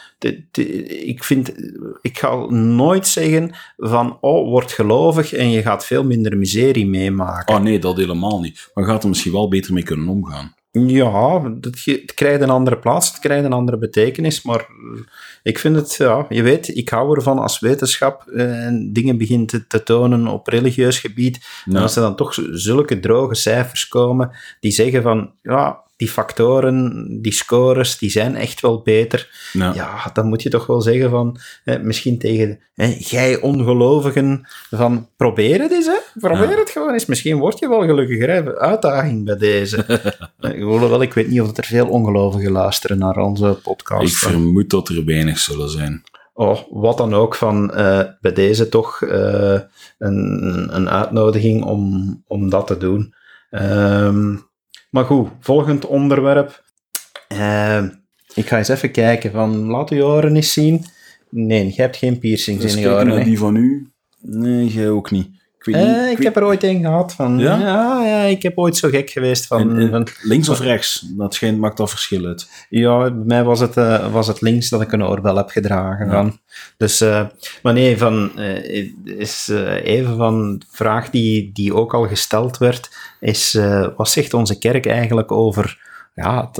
[1.05, 1.53] ik vind,
[2.01, 7.55] ik ga nooit zeggen van, oh, word gelovig en je gaat veel minder miserie meemaken.
[7.55, 8.71] Ah nee, dat helemaal niet.
[8.73, 10.55] Maar gaat er misschien wel beter mee kunnen omgaan.
[10.71, 14.67] Ja, het, krijgt een andere plaats, het krijgt een andere betekenis, maar
[15.43, 19.49] ik vind het, ja, je weet, ik hou ervan als wetenschap eh, en dingen begint
[19.49, 24.31] te, te tonen op religieus gebied, en als er dan toch zulke droge cijfers komen
[24.59, 29.49] die zeggen van, ja, die factoren, die scores, die zijn echt wel beter.
[29.53, 29.73] Ja.
[29.73, 35.09] Ja, dan moet je toch wel zeggen van, hè, misschien tegen hè, jij ongelovigen, van
[35.17, 35.97] probeer het eens, hè.
[36.19, 36.57] Probeer Ja.
[36.59, 37.05] het gewoon eens.
[37.05, 38.57] Misschien word je wel gelukkiger, hè.
[38.57, 39.77] Uitdaging bij deze.
[40.39, 44.11] Eh, Hoewel, ik weet niet of er veel ongelovigen luisteren naar onze podcast.
[44.11, 46.03] Ik vermoed dat er weinig zullen zijn.
[46.33, 49.59] Oh, wat dan ook van eh, bij deze toch eh,
[49.97, 53.13] een, een uitnodiging om, om dat te doen.
[53.49, 54.35] Ehm,
[54.89, 56.63] maar goed, volgend onderwerp.
[57.27, 57.89] Ehm,
[58.33, 60.85] ik ga eens even kijken van, laat je oren eens zien.
[61.29, 63.13] Nee, je hebt geen piercings Dus in je kijken oren.
[63.15, 63.29] naar hè?
[63.29, 63.91] die van u.
[64.21, 65.29] Nee, jij ook niet.
[65.59, 65.95] Ik weet niet.
[65.95, 67.39] Eh, ik weet- heb er ooit een gehad van.
[67.39, 67.57] Ja?
[67.59, 69.59] Ja, ja, ik heb ooit zo gek geweest van.
[69.69, 71.05] en- en van links of rechts?
[71.09, 72.49] Dat schijnt, maakt dat verschil uit.
[72.69, 76.05] Ja, bij mij was het, eh, was het links dat ik een oorbel heb gedragen.
[76.05, 76.11] Ja.
[76.11, 76.39] Van.
[76.77, 77.25] Dus, eh,
[77.63, 78.39] maar nee, van,
[79.03, 79.47] is
[79.83, 82.89] even van de vraag die, die ook al gesteld werd,
[83.19, 83.53] is
[83.97, 85.79] wat zegt onze kerk eigenlijk over
[86.15, 86.51] ja,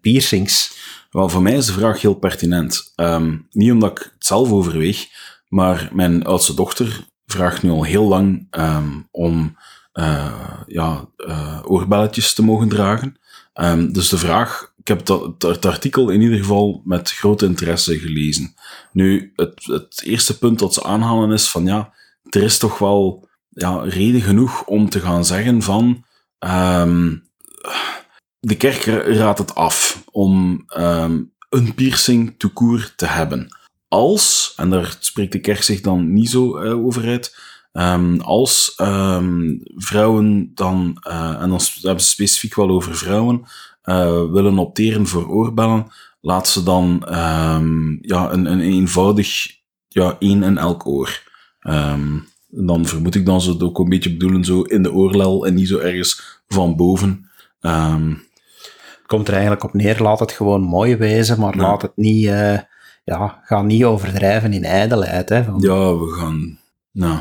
[0.00, 0.80] piercings?
[1.10, 2.92] Wel, voor mij is de vraag heel pertinent.
[2.96, 5.06] Ehm, niet omdat ik het zelf overweeg,
[5.48, 9.56] maar mijn oudste dochter vraagt nu al heel lang ehm, om
[9.92, 13.16] eh, ja, eh, oorbelletjes te mogen dragen.
[13.52, 17.98] Ehm, dus de vraag, ik heb dat, het, artikel in ieder geval met grote interesse
[17.98, 18.54] gelezen.
[18.92, 21.92] Nu, het, het eerste punt dat ze aanhalen is van ja,
[22.30, 26.04] er is toch wel ja, reden genoeg om te gaan zeggen van
[26.38, 27.16] ehm,
[28.40, 30.64] de kerk ra- raadt het af om
[31.48, 33.48] een piercing to court te hebben.
[33.92, 37.36] Als, en daar spreekt de kerk zich dan niet zo eh, over uit,
[37.72, 43.42] ehm, als ehm, vrouwen dan, eh, en dan hebben ze specifiek wel over vrouwen,
[43.82, 45.86] eh, willen opteren voor oorbellen,
[46.20, 49.50] laat ze dan ehm, ja, een, een eenvoudig
[49.88, 51.22] ja, één in elk oor.
[52.48, 55.54] Dan vermoed ik dan ze het ook een beetje bedoelen zo in de oorlel en
[55.54, 57.30] niet zo ergens van boven.
[57.60, 61.62] Het komt er eigenlijk op neer, laat het gewoon mooi wezen, maar Ja.
[61.62, 62.30] laat het niet,
[63.04, 65.28] ja, ga niet overdrijven in ijdelheid.
[65.28, 66.58] Hè, van, ja, we gaan.
[66.92, 67.18] Nou,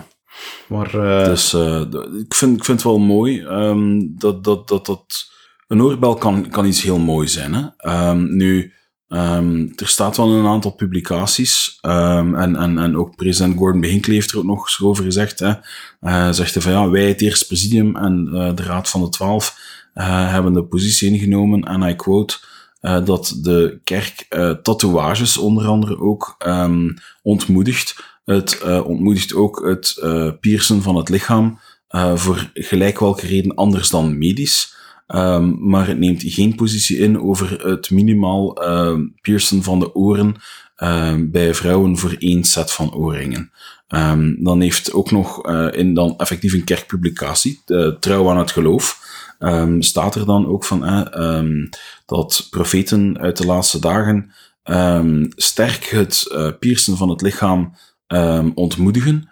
[0.67, 1.82] Maar eh, dus eh,
[2.19, 5.29] ik, vind, ik vind het wel mooi ehm, dat, dat, dat, dat
[5.67, 7.53] een oorbel kan, kan iets heel mooi zijn.
[7.53, 7.67] Hè?
[7.77, 8.73] Ehm, nu,
[9.07, 13.86] ehm, er staat wel een aantal publicaties ehm, en, en, en ook president Gordon B.
[13.86, 15.39] Hinckley heeft er ook nog eens over gezegd.
[15.39, 15.53] Hè?
[15.99, 19.09] Eh, zegt hij van ja, wij het eerste presidium en eh, de Raad van de
[19.09, 19.59] Twaalf
[19.93, 22.38] eh, hebben de positie ingenomen, en I quote,
[22.82, 26.89] eh, dat de kerk eh, tatoeages onder andere ook ehm,
[27.21, 28.03] ontmoedigt.
[28.25, 30.03] Het eh, ontmoedigt ook het
[30.39, 31.59] piercen van het lichaam
[32.15, 34.75] voor gelijk welke reden anders dan medisch.
[35.07, 40.36] Ehm, maar het neemt geen positie in over het minimaal ehm piercen van de oren
[41.32, 43.51] bij vrouwen voor één set van oorringen.
[44.39, 47.61] Dan heeft ook nog in dan effectief een kerkpublicatie,
[47.99, 48.99] Trouw aan het Geloof,
[49.79, 50.84] staat er dan ook van
[52.12, 54.32] dat profeten uit de laatste dagen
[54.64, 57.76] ehm, sterk het eh, piercen van het lichaam
[58.07, 59.30] ehm, ontmoedigen,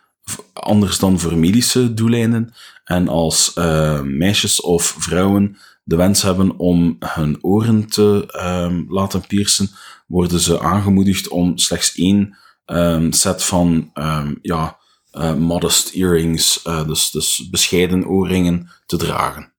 [0.53, 2.53] anders dan voor medische doeleinden.
[2.83, 9.27] En als eh, meisjes of vrouwen de wens hebben om hun oren te ehm, laten
[9.27, 9.69] piercen,
[10.07, 14.77] worden ze aangemoedigd om slechts één ehm, set van ehm, ja,
[15.11, 19.51] eh, modest earrings, eh, dus, dus bescheiden oorringen, te dragen.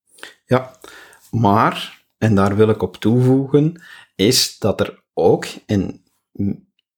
[0.46, 0.70] Ja,
[1.30, 3.82] maar, en daar wil ik op toevoegen,
[4.14, 6.02] is dat er ook, en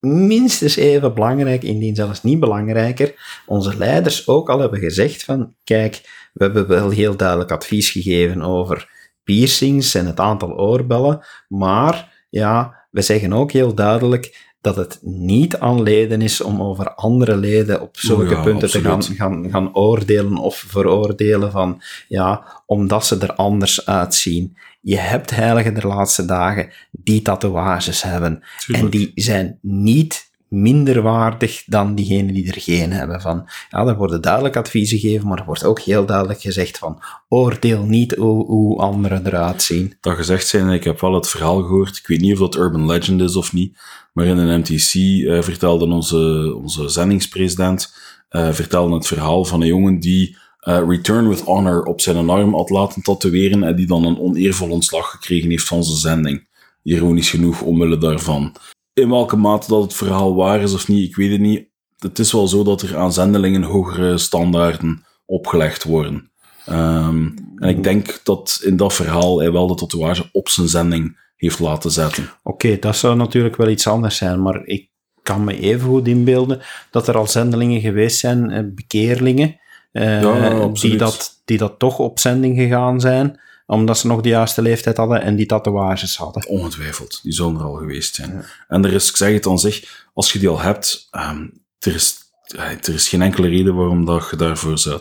[0.00, 6.28] minstens even belangrijk, indien zelfs niet belangrijker, onze leiders ook al hebben gezegd van, kijk,
[6.32, 8.90] we hebben wel heel duidelijk advies gegeven over
[9.24, 15.58] piercings en het aantal oorbellen, maar ja, we zeggen ook heel duidelijk dat het niet
[15.58, 19.74] aan leden is om over andere leden op zulke ja, punten te gaan, gaan, gaan
[19.74, 24.56] oordelen of veroordelen van, ja, omdat ze er anders uitzien.
[24.84, 28.42] Je hebt heiligen der laatste dagen die tatoeages hebben.
[28.68, 33.20] En die zijn niet minder waardig dan diegenen die er geen hebben.
[33.20, 37.02] Van, ja, er worden duidelijk adviezen gegeven, maar er wordt ook heel duidelijk gezegd van,
[37.28, 39.96] oordeel niet hoe, hoe anderen eruit zien.
[40.00, 41.96] dat gezegd zijn, ik heb wel het verhaal gehoord.
[41.96, 43.78] Ik weet niet of dat urban legend is of niet,
[44.12, 47.94] maar in een MTC eh, vertelde onze, onze zendingspresident
[48.28, 52.54] eh, vertelde het verhaal van een jongen die eh, Return with Honor op zijn arm
[52.54, 56.48] had laten tatoeëren en die dan een oneervol ontslag gekregen heeft van zijn zending.
[56.82, 58.54] Ironisch genoeg, omwille daarvan.
[58.92, 61.68] In welke mate dat het verhaal waar is of niet, ik weet het niet.
[61.98, 66.30] Het is wel zo dat er aan zendelingen hogere standaarden opgelegd worden.
[66.66, 71.18] Ehm, en ik denk dat in dat verhaal hij wel de tatoeage op zijn zending
[71.36, 72.30] heeft laten zetten.
[72.42, 74.90] Oké, dat zou natuurlijk wel iets anders zijn, maar ik
[75.22, 76.60] kan me even goed inbeelden
[76.90, 79.60] dat er al zendelingen geweest zijn, eh, bekeerlingen,
[79.92, 84.62] Ja, die, dat, die dat toch op zending gegaan zijn, omdat ze nog de juiste
[84.62, 86.48] leeftijd hadden en die tatoeages hadden.
[86.48, 88.44] Ongetwijfeld, die zullen er al geweest zijn.
[88.68, 91.46] En er is, ik zeg het aan zich, als je die al hebt, ehm,
[91.78, 95.00] er, is, eh, er is geen enkele reden waarom dat je daarvoor zou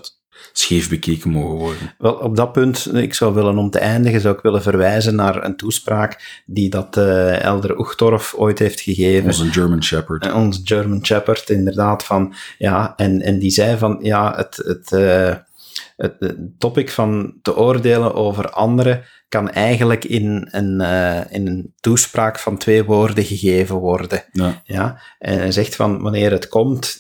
[0.52, 1.94] scheef bekeken mogen worden.
[1.98, 5.44] Wel, op dat punt, ik zou willen om te eindigen, zou ik willen verwijzen naar
[5.46, 9.26] een toespraak die dat eh Elder Uchtdorf ooit heeft gegeven.
[9.26, 10.26] Onze German Shepherd.
[10.26, 14.92] Eh, ons German Shepherd, inderdaad, van, ja, en, en die zei van, ja, het, het,
[14.92, 15.36] eh,
[15.98, 20.82] het, topic van te oordelen over anderen kan eigenlijk in een,
[21.30, 24.24] in een toespraak van twee woorden gegeven worden.
[24.32, 24.62] Ja.
[24.64, 27.00] Ja, en hij zegt van wanneer het komt,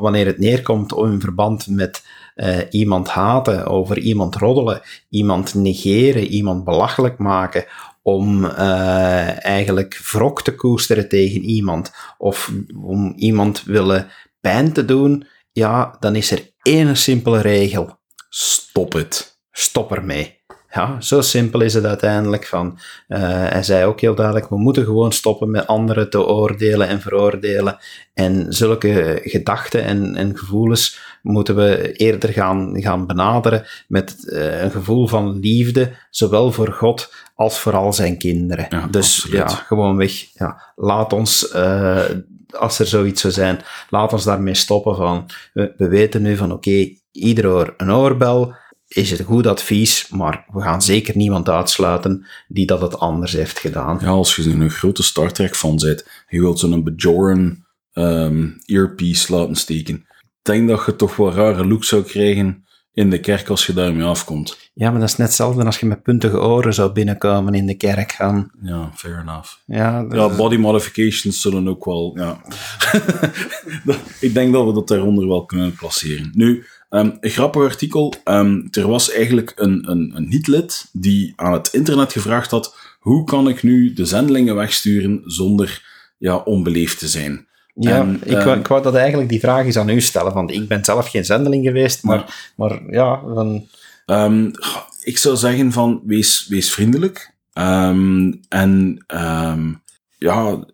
[0.00, 2.02] wanneer het neerkomt in verband met
[2.34, 7.64] eh, iemand haten, over iemand roddelen, iemand negeren, iemand belachelijk maken,
[8.02, 14.08] om eh, eigenlijk wrok te koesteren tegen iemand, of om iemand willen
[14.40, 17.98] pijn te doen, ja, dan is er één simpele regel.
[18.28, 19.38] Stop het.
[19.50, 20.43] Stop ermee.
[20.74, 22.78] Ja, zo simpel is het uiteindelijk van.
[23.08, 27.00] eh, hij zei ook heel duidelijk, we moeten gewoon stoppen met anderen te oordelen en
[27.00, 27.78] veroordelen.
[28.14, 34.70] En zulke gedachten en, en gevoelens moeten we eerder gaan, gaan benaderen met eh, een
[34.70, 38.66] gevoel van liefde, zowel voor God als voor al zijn kinderen.
[38.68, 39.50] Ja, dus absoluut.
[39.50, 40.12] ja, gewoon weg.
[40.34, 42.04] Ja, laat ons, eh,
[42.50, 43.60] als er zoiets zou zijn,
[43.90, 48.54] laat ons daarmee stoppen van, we, we weten nu van oké, ieder oor een oorbel,
[48.94, 53.58] is het goed advies, maar we gaan zeker niemand uitsluiten die dat het anders heeft
[53.58, 53.98] gedaan.
[54.00, 59.32] Ja, als je een grote Star Trek fan bent, je wilt zo'n Bajoran ehm, earpiece
[59.32, 59.94] laten steken.
[59.94, 62.64] Ik denk dat je toch wel rare look zou krijgen
[62.94, 64.70] in de kerk als je daarmee afkomt.
[64.74, 67.74] Ja, maar dat is net hetzelfde als je met puntige oren zou binnenkomen in de
[67.74, 68.50] kerk gaan.
[68.62, 69.52] Ja, fair enough.
[69.66, 72.40] Ja, body modifications zullen ook wel, ja.
[74.20, 76.30] ik denk dat we dat daaronder wel kunnen placeren.
[76.32, 76.64] Nu,
[76.94, 78.14] ehm, een grappig artikel.
[78.24, 83.24] Ehm, er was eigenlijk een, een, een niet-lid die aan het internet gevraagd had: hoe
[83.24, 85.82] kan ik nu de zendelingen wegsturen zonder
[86.18, 87.46] ja, onbeleefd te zijn?
[87.74, 90.32] ja en, ik, wou, ehm, ik wou dat eigenlijk die vraag eens aan u stellen,
[90.32, 93.66] want ik ben zelf geen zendeling geweest, maar, maar ja, dan,
[95.02, 97.34] ik zou zeggen van wees, wees vriendelijk.
[98.48, 99.04] En
[100.18, 100.64] ja,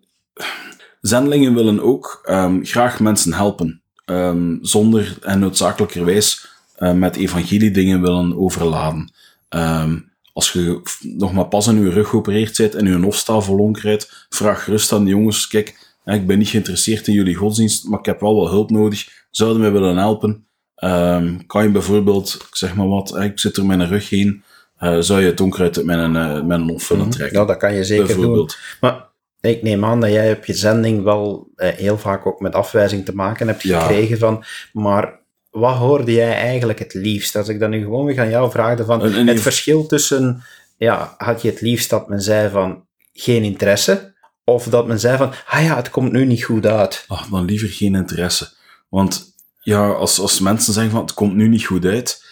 [1.01, 2.19] zendelingen willen ook
[2.61, 3.80] graag mensen helpen.
[4.11, 9.11] Ehm, zonder en noodzakelijkerwijs eh, met evangelie dingen willen overladen.
[9.49, 9.97] Ehm,
[10.33, 14.27] als je nog maar pas in je rug geopereerd bent en je hofstaal vol krijgt,
[14.29, 18.05] vraag gerust aan de jongens, kijk, ik ben niet geïnteresseerd in jullie godsdienst, maar ik
[18.05, 19.07] heb wel wat hulp nodig.
[19.31, 20.45] Zouden mij willen helpen?
[20.75, 24.43] Ehm, kan je bijvoorbeeld, ik zeg maar wat, ik zit er met een rug heen,
[24.77, 27.39] eh, zou je het onkruid uit mijn, uh, mijn hof willen trekken?
[27.39, 28.49] ja, dat kan je zeker doen.
[28.81, 29.10] Maar
[29.41, 33.05] ik neem aan dat jij op je zending wel eh, heel vaak ook met afwijzing
[33.05, 33.79] te maken hebt Ja.
[33.79, 35.19] gekregen van, maar
[35.49, 37.35] wat hoorde jij eigenlijk het liefst?
[37.35, 40.43] Als ik dan nu gewoon weer aan jou vraagde van Een- een- het verschil tussen,
[40.77, 44.13] ja, had je het liefst dat men zei van geen interesse,
[44.43, 47.03] of dat men zei van, ah ja, het komt nu niet goed uit.
[47.07, 48.49] Ach, dan liever geen interesse.
[48.89, 52.23] Want ja, als, als mensen zeggen van het komt nu niet goed uit.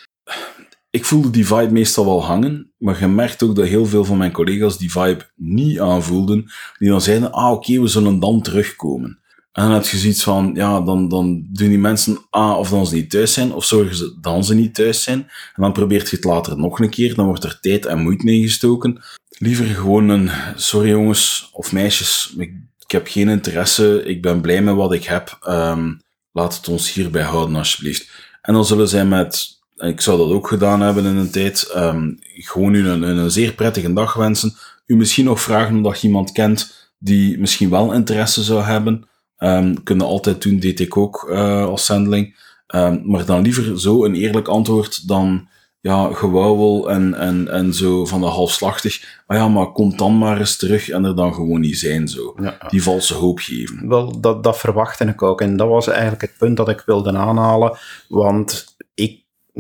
[0.91, 4.17] Ik voelde die vibe meestal wel hangen, maar je merkt ook dat heel veel van
[4.17, 6.51] mijn collega's die vibe niet aanvoelden.
[6.77, 9.19] Die dan zeiden, ah oké, we zullen dan terugkomen.
[9.51, 12.87] En dan heb je zoiets van, ja, dan, dan doen die mensen ah, of dan
[12.87, 15.19] ze niet thuis zijn, of zorgen ze dan ze niet thuis zijn.
[15.55, 18.31] En dan probeert je het later nog een keer, dan wordt er tijd en moeite
[18.31, 19.01] in gestoken.
[19.29, 22.51] Liever gewoon een, sorry jongens of meisjes, ik,
[22.87, 25.93] heb geen interesse, ik ben blij met wat ik heb, ehm,
[26.31, 28.09] laat het ons hierbij houden alsjeblieft.
[28.41, 32.11] En dan zullen zij met, ik zou dat ook gedaan hebben in een tijd, ehm,
[32.33, 34.53] gewoon u een, een zeer prettige dag wensen.
[34.85, 39.07] U misschien nog vragen omdat je iemand kent die misschien wel interesse zou hebben.
[39.37, 42.35] Ehm kunnen altijd doen, deed ik ook eh, als zendeling.
[42.67, 45.47] Ehm, maar dan liever zo een eerlijk antwoord dan
[45.81, 49.21] ja, gewauwel en, en, en zo van de halfslachtig.
[49.27, 52.35] Maar ja, maar kom dan maar eens terug en er dan gewoon niet zijn zo.
[52.69, 53.87] Die valse hoop geven.
[53.87, 55.41] Wel, dat, dat verwachtte ik ook.
[55.41, 57.77] En dat was eigenlijk het punt dat ik wilde aanhalen.
[58.07, 58.75] Want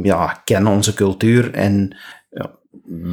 [0.03, 1.97] ja, ken onze cultuur en
[2.29, 2.51] ja,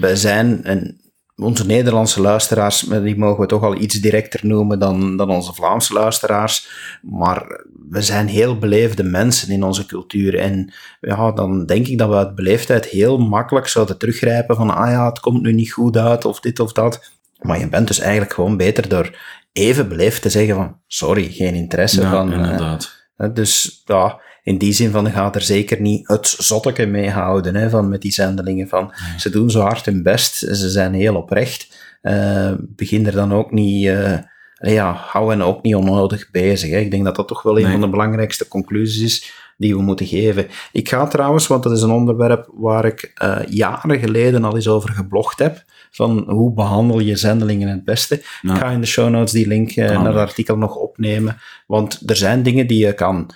[0.01, 1.01] wij zijn, en
[1.37, 5.93] onze Nederlandse luisteraars, die mogen we toch al iets directer noemen dan, dan onze Vlaamse
[5.93, 6.69] luisteraars.
[7.03, 10.39] Maar we zijn heel beleefde mensen in onze cultuur.
[10.39, 14.91] En ja, dan denk ik dat we uit beleefdheid heel makkelijk zouden teruggrijpen van, ah
[14.91, 17.13] ja, het komt nu niet goed uit, of dit of dat.
[17.41, 19.19] Maar je bent dus eigenlijk gewoon beter door
[19.53, 22.33] even beleefd te zeggen van, sorry, geen interesse Ja, van...
[22.33, 23.09] eh, inderdaad.
[23.33, 27.71] Dus ja, in die zin van gaat er zeker niet het zotteke mee houden hè,
[27.71, 28.69] van met die zendelingen.
[28.69, 31.77] Van, Ze doen zo hard hun best, ze zijn heel oprecht.
[32.03, 34.19] Eh, begin er dan ook niet, eh,
[34.59, 36.71] allee, ja, hou hen ook niet onnodig bezig.
[36.71, 36.79] Hè.
[36.79, 40.07] Ik denk dat dat toch wel een van de belangrijkste conclusies is die we moeten
[40.07, 40.47] geven.
[40.73, 44.69] Ik ga trouwens, want dat is een onderwerp waar ik eh, jaren geleden al eens
[44.69, 45.65] over geblogd heb,
[45.97, 48.23] van hoe behandel je zendelingen het beste.
[48.43, 48.53] Ja.
[48.53, 52.03] Ik ga in de show notes die link eh, naar het artikel nog opnemen, want
[52.07, 53.31] er zijn dingen die je kan,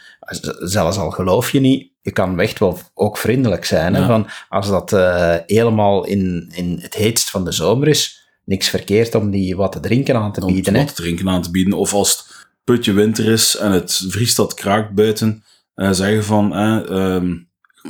[0.59, 3.95] zelfs al geloof je niet, je kan echt wel ook vriendelijk zijn.
[3.95, 4.07] Hè?
[4.07, 9.15] Van, als dat eh, helemaal in, in het heetst van de zomer is, niks verkeerd
[9.15, 10.75] om die wat te drinken aan te om bieden.
[10.75, 10.81] Hè?
[10.81, 11.75] wat te drinken aan te bieden.
[11.75, 15.45] Of als het putje winter is en het vriest dat kraakt buiten,
[15.75, 17.37] eh, zeggen van, ehm,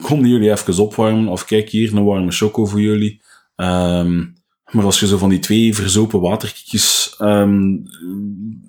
[0.02, 3.22] kom jullie even opwarmen, of kijk hier, een warme choco voor jullie.
[3.56, 4.24] Ehm,
[4.70, 7.76] maar als je zo van die twee verzopen waterkiekjes, ehm,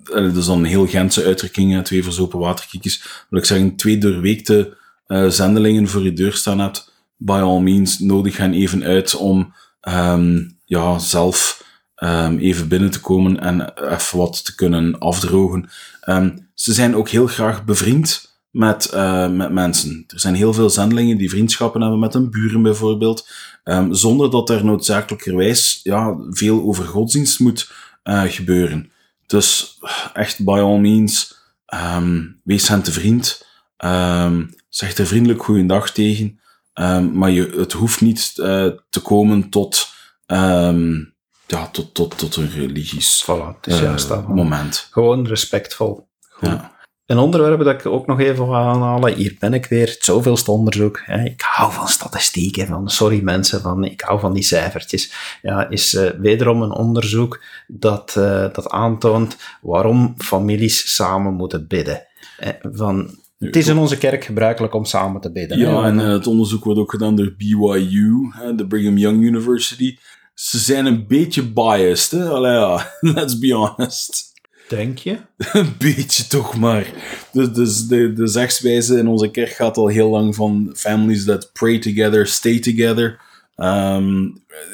[0.04, 3.98] eh, dat is dan een heel Gentse uitdrukking, twee verzopen waterkiekjes, wil ik zeggen, twee
[3.98, 4.76] doorweekte
[5.06, 9.54] eh, zendelingen voor je deur staan hebt, by all means, nodig hen even uit om
[9.80, 15.68] ehm, ja, zelf ehm, even binnen te komen en even wat te kunnen afdrogen.
[16.00, 20.04] Ehm, ze zijn ook heel graag bevriend met, eh, met mensen.
[20.06, 23.28] Er zijn heel veel zendelingen die vriendschappen hebben met hun buren bijvoorbeeld,
[23.64, 27.72] ehm, zonder dat er noodzakelijkerwijs ja, veel over godsdienst moet
[28.02, 28.92] eh, gebeuren.
[29.26, 29.78] Dus
[30.12, 33.46] echt by all means, ehm, wees hen te vriend.
[33.76, 36.40] Ehm, zeg er vriendelijk goeiedag tegen.
[37.12, 39.88] Maar je, het hoeft niet eh, te komen tot,
[41.46, 44.28] ja, tot, tot, tot een religieus Voilà, het is juist dat.
[44.28, 44.88] moment.
[44.90, 46.08] Gewoon respectvol.
[46.30, 46.48] Goed.
[46.48, 46.71] Ja.
[47.06, 50.50] Een onderwerp dat ik ook nog even wil aanhalen, hier ben ik weer, het zoveelste
[50.50, 51.02] onderzoek.
[51.04, 51.24] Hè.
[51.24, 55.12] Ik hou van statistieken, van, sorry mensen, van, ik hou van die cijfertjes.
[55.42, 62.06] Ja, is eh, wederom een onderzoek dat, eh, dat aantoont waarom families samen moeten bidden.
[62.38, 65.58] Eh, van, het is in onze kerk gebruikelijk om samen te bidden.
[65.58, 69.96] Ja, en eh, het onderzoek wordt ook gedaan door BYU, de Brigham Young University.
[70.34, 72.40] Ze zijn een beetje biased, hè?
[73.14, 74.31] Let's be honest.
[74.76, 75.16] Denk je?
[75.52, 76.86] Een beetje toch maar.
[77.32, 81.50] Dus, dus de, de zegswijze in onze kerk gaat al heel lang van families that
[81.52, 83.20] pray together, stay together.
[83.56, 84.28] Ehm,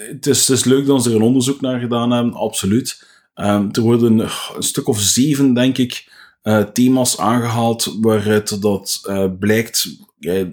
[0.08, 3.06] het, is, het is leuk dat ze er een onderzoek naar gedaan hebben, absoluut.
[3.34, 6.08] Ehm, er worden een stuk of zeven, denk ik,
[6.42, 9.88] eh, thema's aangehaald waaruit dat eh, blijkt
[10.20, 10.44] eh,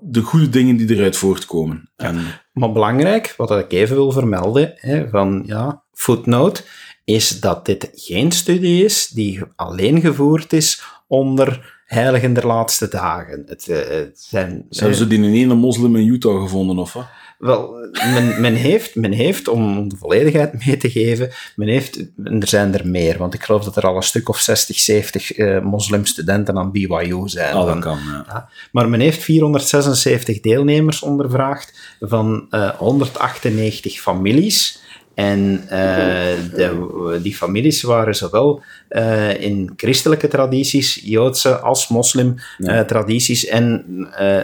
[0.00, 1.90] de goede dingen die eruit voortkomen.
[1.96, 6.62] En, Maar belangrijk, wat ik even wil vermelden, hè, van ja, footnote,
[7.04, 13.42] is dat dit geen studie is die alleen gevoerd is onder heiligen der laatste dagen.
[13.46, 16.92] Het, eh, het zijn, ze hebben ze die in ene moslim in Utah gevonden, of
[16.92, 17.06] wat?
[17.42, 22.48] Wel, men, men, heeft, men heeft, om de volledigheid mee te geven, men heeft, er
[22.48, 25.60] zijn er meer, want ik geloof dat er al een stuk of 60, 70 eh,
[25.60, 27.54] moslimstudenten aan BYU zijn.
[27.54, 28.24] Ah, dat kan, ja.
[28.28, 28.48] ja.
[28.72, 34.80] Maar men heeft 476 deelnemers ondervraagd van eh, 198 families.
[35.14, 42.80] En eh, de, die families waren zowel eh, in christelijke tradities, Joodse als moslim eh,
[42.80, 43.84] tradities en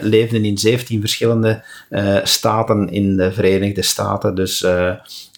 [0.01, 1.63] leefden in 17 verschillende
[2.23, 4.35] staten in de Verenigde Staten.
[4.35, 4.65] Dus,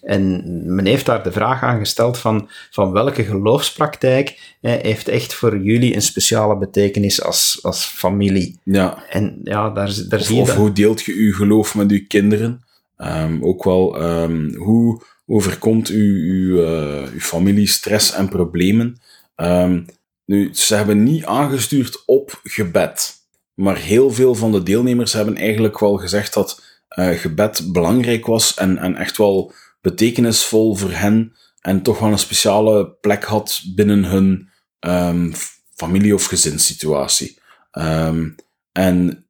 [0.01, 0.43] en
[0.75, 5.57] men heeft daar de vraag aan gesteld van, van welke geloofspraktijk eh, heeft echt voor
[5.57, 8.59] jullie een speciale betekenis als, als familie.
[8.63, 9.03] ja.
[9.09, 10.57] En ja, daar, daar Of, zie je of dat.
[10.57, 12.63] hoe deelt je uw geloof met uw kinderen?
[12.97, 15.01] Ehm, ook wel, ehm, hoe
[15.31, 19.01] overkomt u, uw, eh, uw familie stress en problemen?
[19.35, 19.83] Ehm,
[20.25, 23.13] nu, ze hebben niet aangestuurd op gebed.
[23.53, 28.53] Maar heel veel van de deelnemers hebben eigenlijk wel gezegd dat eh, gebed belangrijk was
[28.53, 31.35] en, en echt wel betekenisvol voor hen.
[31.61, 35.31] En toch wel een speciale plek had binnen hun ehm,
[35.75, 37.39] familie- of gezinssituatie.
[37.71, 38.29] Ehm,
[38.71, 39.25] en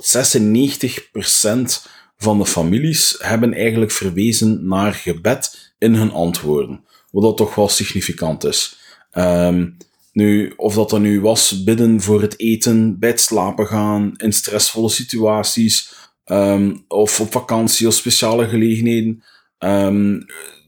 [0.00, 6.84] 96% van de families hebben eigenlijk verwezen naar gebed in hun antwoorden.
[7.10, 8.78] Wat dat toch wel significant is.
[9.10, 9.68] Ehm,
[10.12, 14.32] nu, of dat dan nu was bidden voor het eten, bij het slapen gaan, in
[14.32, 15.94] stressvolle situaties,
[16.24, 19.22] ehm, of op vakantie of speciale gelegenheden.
[19.58, 20.20] Ehm,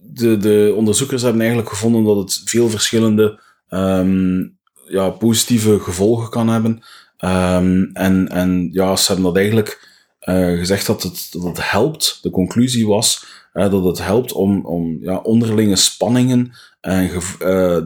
[0.03, 3.41] de, de onderzoekers hebben eigenlijk gevonden dat het veel verschillende
[4.89, 6.83] ja, positieve gevolgen kan hebben.
[7.93, 9.88] En, en ja, ze hebben dat eigenlijk
[10.29, 12.19] uh, gezegd dat het, dat het helpt.
[12.23, 17.11] De conclusie was uh, dat het helpt om, om ja, onderlinge spanningen en
[17.43, 17.79] uh,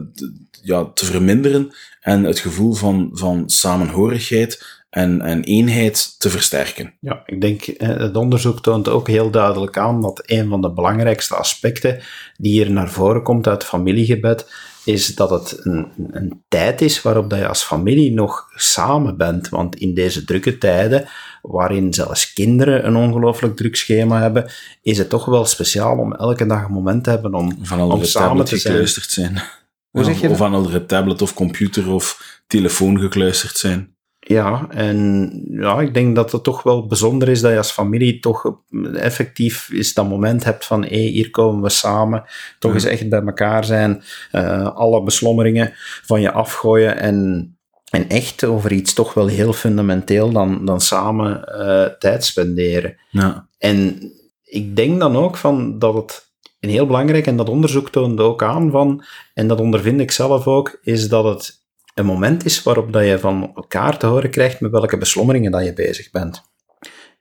[0.61, 6.93] ja, te verminderen en het gevoel van, van samenhorigheid en, en eenheid te versterken.
[6.99, 11.35] Ja, ik denk, het onderzoek toont ook heel duidelijk aan dat een van de belangrijkste
[11.35, 11.99] aspecten
[12.37, 14.53] die hier naar voren komt uit familiegebed,
[14.85, 19.49] is dat het een, een tijd is waarop dat je als familie nog samen bent.
[19.49, 21.07] Want in deze drukke tijden,
[21.41, 26.45] waarin zelfs kinderen een ongelooflijk druk schema hebben, is het toch wel speciaal om elke
[26.45, 28.87] dag een moment te hebben om, van om samen te zijn.
[28.87, 29.41] zijn.
[29.89, 33.95] Hoe zeg je of aan andere tablet of computer of telefoon gekluisterd zijn.
[34.25, 38.19] Ja, en ja, ik denk dat het toch wel bijzonder is dat je als familie
[38.19, 38.57] toch
[38.93, 42.23] effectief is dat moment hebt van hé, hier komen we samen,
[42.59, 45.73] toch eens echt bij elkaar zijn, uh, alle beslommeringen
[46.05, 47.49] van je afgooien en,
[47.89, 52.97] en echt over iets toch wel heel fundamenteel dan, dan samen uh, tijd spenderen.
[53.09, 53.47] Ja.
[53.57, 54.11] En
[54.43, 58.43] ik denk dan ook van dat het een heel belangrijk, en dat onderzoek toonde ook
[58.43, 59.03] aan van,
[59.33, 61.62] en dat ondervind ik zelf ook, is dat het
[61.93, 65.65] een moment is waarop dat je van elkaar te horen krijgt met welke beslommeringen dat
[65.65, 66.51] je bezig bent.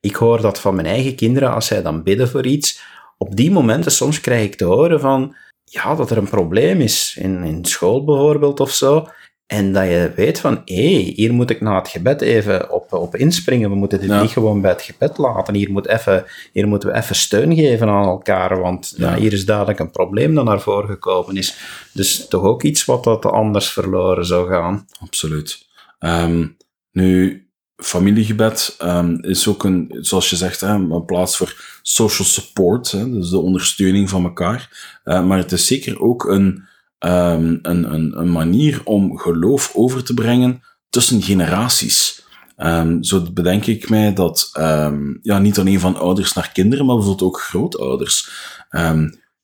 [0.01, 2.83] Ik hoor dat van mijn eigen kinderen als zij dan bidden voor iets.
[3.19, 7.17] Op die momenten soms krijg ik te horen van ja, dat er een probleem is
[7.21, 9.09] in, in school bijvoorbeeld of zo.
[9.53, 12.93] En dat je weet van, hé, hey, hier moet ik na het gebed even op,
[12.93, 13.71] op inspringen.
[13.71, 15.55] We moeten dit niet gewoon bij het gebed laten.
[15.55, 19.17] Hier, moet even, hier moeten we even steun geven aan elkaar, want ja.
[19.17, 21.57] hier is duidelijk een probleem dat naar voren gekomen is.
[21.93, 24.87] Dus toch ook iets wat dat anders verloren zou gaan.
[25.01, 25.67] Absoluut.
[26.01, 26.57] Um,
[26.93, 27.47] nu,
[27.77, 33.11] familiegebed um, is ook een, zoals je zegt, hè, een plaats voor social support, hè,
[33.11, 34.91] dus de ondersteuning van elkaar.
[35.05, 36.71] Uh, maar het is zeker ook een
[37.05, 42.25] um, een, een, een manier om geloof over te brengen tussen generaties.
[42.57, 46.97] Um, zo bedenk ik mij dat um, ja, niet alleen van ouders naar kinderen, maar
[46.97, 48.31] bijvoorbeeld ook grootouders.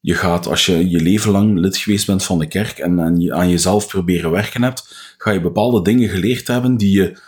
[0.00, 3.34] Je gaat, als je je leven lang lid geweest bent van de kerk en, je
[3.34, 7.18] aan jezelf proberen werken hebt, ga je bepaalde dingen geleerd hebben die je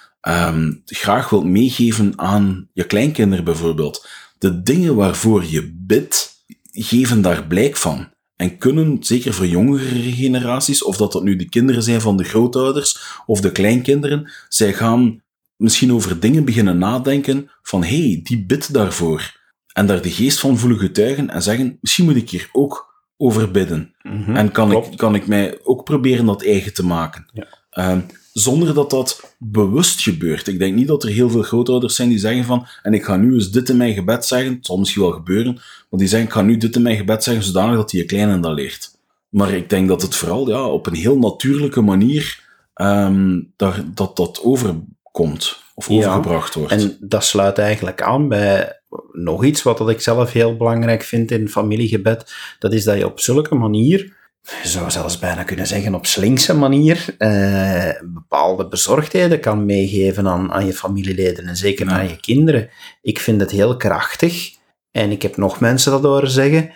[0.85, 4.09] graag wilt meegeven aan je kleinkinderen bijvoorbeeld.
[4.39, 8.09] De dingen waarvoor je bidt, geven daar blijk van.
[8.41, 12.24] En kunnen, zeker voor jongere generaties, of dat dat nu de kinderen zijn van de
[12.24, 15.22] grootouders of de kleinkinderen, zij gaan
[15.57, 19.41] misschien over dingen beginnen nadenken van hé, hey, die bidt daarvoor.
[19.72, 23.51] En daar de geest van voelen getuigen en zeggen, misschien moet ik hier ook over
[23.51, 23.95] bidden.
[24.03, 27.26] Mhm, en kan ik, kan ik mij ook proberen dat eigen te maken.
[27.32, 27.47] Ja.
[27.70, 28.01] Ehm,
[28.41, 30.47] zonder dat dat bewust gebeurt.
[30.47, 33.16] Ik denk niet dat er heel veel grootouders zijn die zeggen van, en ik ga
[33.16, 36.28] nu eens dit in mijn gebed zeggen, het zal misschien wel gebeuren, maar die zeggen,
[36.28, 38.99] ik ga nu dit in mijn gebed zeggen, zodanig dat die je kleine dat leert.
[39.28, 44.16] Maar ik denk dat het vooral ja, op een heel natuurlijke manier um, dat, dat
[44.16, 46.72] dat overkomt of overgebracht wordt.
[46.72, 48.80] En dat sluit eigenlijk aan bij
[49.12, 52.34] nog iets wat ik zelf heel belangrijk vind in familiegebed.
[52.59, 56.55] Dat is dat je op zulke manier je zou zelfs bijna kunnen zeggen op slinkse
[56.55, 62.70] manier, eh, bepaalde bezorgdheden kan meegeven aan, aan je familieleden en zeker aan je kinderen.
[63.03, 64.51] Ik vind het heel krachtig,
[64.91, 66.70] en ik heb nog mensen dat horen zeggen,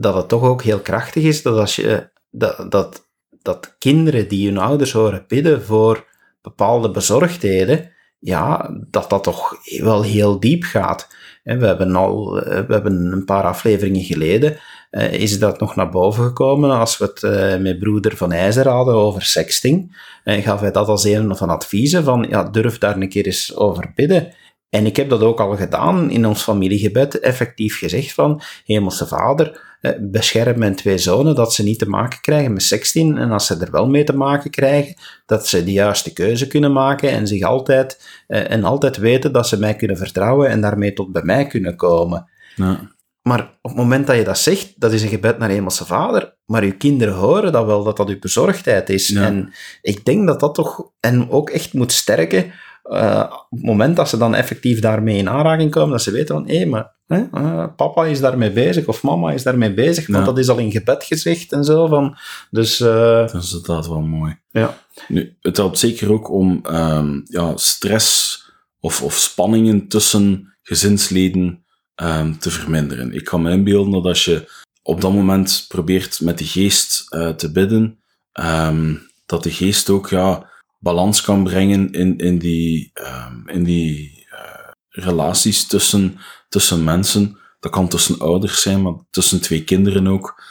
[0.00, 3.08] dat het toch ook heel krachtig is dat als je, dat, dat,
[3.42, 6.06] dat kinderen die hun ouders horen bidden voor
[6.42, 11.08] bepaalde bezorgdheden, ja, dat dat toch wel heel diep gaat.
[11.42, 14.58] We hebben al we hebben een paar afleveringen geleden
[14.90, 18.68] uh, is dat nog naar boven gekomen als we het uh, met broeder Van IJzer
[18.68, 19.96] hadden over sexting.
[20.24, 23.56] En gaf hij dat als een van adviezen van, ja, durf daar een keer eens
[23.56, 24.34] over bidden.
[24.68, 29.76] En ik heb dat ook al gedaan in ons familiegebed, effectief gezegd van, Hemelse Vader,
[29.80, 33.18] eh, bescherm mijn twee zonen dat ze niet te maken krijgen met sexting.
[33.18, 34.94] En als ze er wel mee te maken krijgen,
[35.26, 39.58] dat ze de juiste keuze kunnen maken en zich altijd, en altijd weten dat ze
[39.58, 42.28] mij kunnen vertrouwen en daarmee tot bij mij kunnen komen.
[42.56, 42.98] Ja.
[43.30, 46.36] Maar op het moment dat je dat zegt, dat is een gebed naar Hemelse Vader,
[46.44, 49.12] maar je kinderen horen dat wel, dat dat uw bezorgdheid is.
[49.12, 49.52] En
[49.82, 52.52] ik denk dat dat toch en ook echt moet sterken
[52.84, 56.34] uh, op het moment dat ze dan effectief daarmee in aanraking komen, dat ze weten
[56.34, 60.24] van, hé, maar hè, uh, papa is daarmee bezig of mama is daarmee bezig, want
[60.24, 61.86] dat is al in gebed gezegd en zo.
[61.86, 62.16] Van,
[62.50, 64.38] dus, uh, dat is inderdaad wel mooi.
[64.50, 64.78] Ja.
[65.08, 68.38] Nu, het helpt zeker ook om um, ja, stress
[68.80, 71.64] of, of spanningen tussen gezinsleden
[72.02, 73.12] um, te verminderen.
[73.12, 74.50] Ik kan me inbeelden dat als je
[74.82, 77.98] op dat moment probeert met de geest uh, te bidden,
[78.32, 84.26] um, dat de geest ook ja, balans kan brengen in, in die, um, in die
[84.32, 87.38] uh, relaties tussen, tussen mensen.
[87.60, 90.42] Dat kan tussen ouders zijn, maar tussen twee kinderen ook.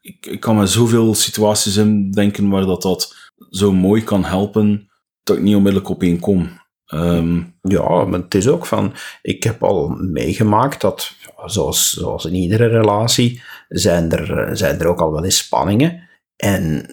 [0.00, 4.90] ik, ik kan me zoveel situaties in denken waar dat, dat zo mooi kan helpen,
[5.22, 6.61] dat ik niet onmiddellijk op één kom.
[6.92, 11.14] Ehm, Ja, maar het is ook van, ik heb al meegemaakt dat,
[11.46, 16.08] zoals, zoals in iedere relatie, zijn er, zijn er ook al wel eens spanningen.
[16.36, 16.86] En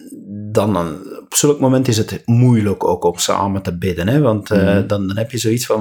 [0.52, 4.08] dan een- op zulk moment is het moeilijk ook om samen te bidden.
[4.08, 4.20] Hè?
[4.20, 4.86] Want eh, Mhm.
[4.86, 5.80] dan, dan heb je zoiets van,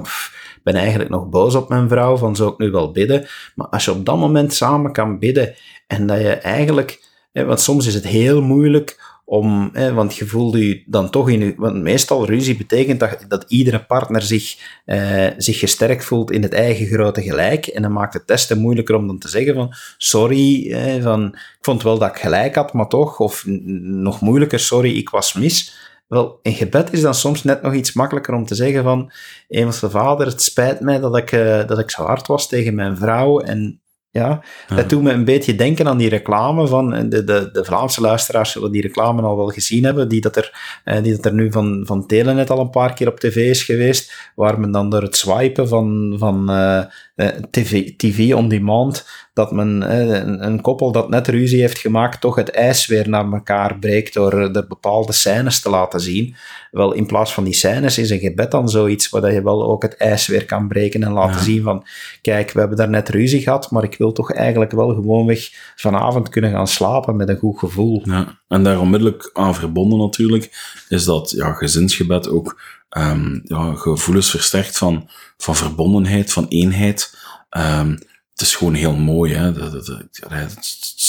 [0.56, 3.28] ik ben eigenlijk nog boos op mijn vrouw, van zou ik nu wel bidden?
[3.56, 5.54] Maar als je op dat moment samen kan bidden
[5.88, 7.00] en dat je eigenlijk,
[7.32, 11.54] hè, want soms is het heel moeilijk om, want je voelt je dan toch in
[11.58, 16.54] want meestal ruzie betekent dat, dat iedere partner zich, eh, zich gesterkt voelt in het
[16.54, 17.68] eigen grote gelijk.
[17.68, 21.58] En dan maakt het testen moeilijker om dan te zeggen van, sorry, hè, van, ik
[21.62, 23.44] vond wel dat ik gelijk had, maar toch, of
[23.82, 25.78] nog moeilijker, sorry, ik was mis.
[26.08, 29.12] Wel, in gebed is dan soms net nog iets makkelijker om te zeggen van,
[29.48, 32.98] Hemelse Vader, het spijt mij dat ik, eh, dat ik zo hard was tegen mijn
[32.98, 34.76] vrouw en ja, Ja.
[34.76, 38.01] dat doet me een beetje denken aan die reclame van, en de, de, de Vlaamse
[38.01, 41.34] luisteraars zullen die reclame al wel gezien hebben, die dat er, eh, die dat er
[41.34, 44.89] nu van, van Telenet al een paar keer op tv is geweest, waar men dan
[44.89, 46.84] door het swipen van, van eh,
[47.16, 49.07] eh, TV, TV on demand,
[49.40, 53.32] dat men een, een koppel dat net ruzie heeft gemaakt, toch het ijs weer naar
[53.32, 56.36] elkaar breekt door er bepaalde scènes te laten zien.
[56.72, 59.82] Wel, in plaats van die scènes is een gebed dan zoiets waar je wel ook
[59.82, 61.44] het ijs weer kan breken en laten Ja.
[61.44, 61.86] zien van,
[62.22, 66.30] kijk, we hebben daar net ruzie gehad, maar ik wil toch eigenlijk wel gewoonweg vanavond
[66.30, 68.02] kunnen gaan slapen met een goed gevoel.
[68.04, 70.50] Ja, en daar onmiddellijk aan verbonden natuurlijk,
[70.90, 77.18] is dat ja, gezinsgebed ook ehm, ja, gevoelens versterkt van, van verbondenheid, van eenheid.
[77.50, 77.98] Ehm,
[78.40, 79.34] het is gewoon heel mooi.
[79.34, 79.52] Hè?
[79.52, 79.88] Het,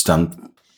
[0.04, 0.28] het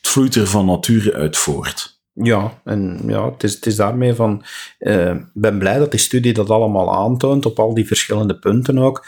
[0.03, 2.00] vloeit er van nature uit voort.
[2.12, 4.44] Ja, en ja, het is, het is daarmee van...
[4.78, 8.78] eh, Ik ben blij dat die studie dat allemaal aantoont, op al die verschillende punten
[8.78, 9.07] ook.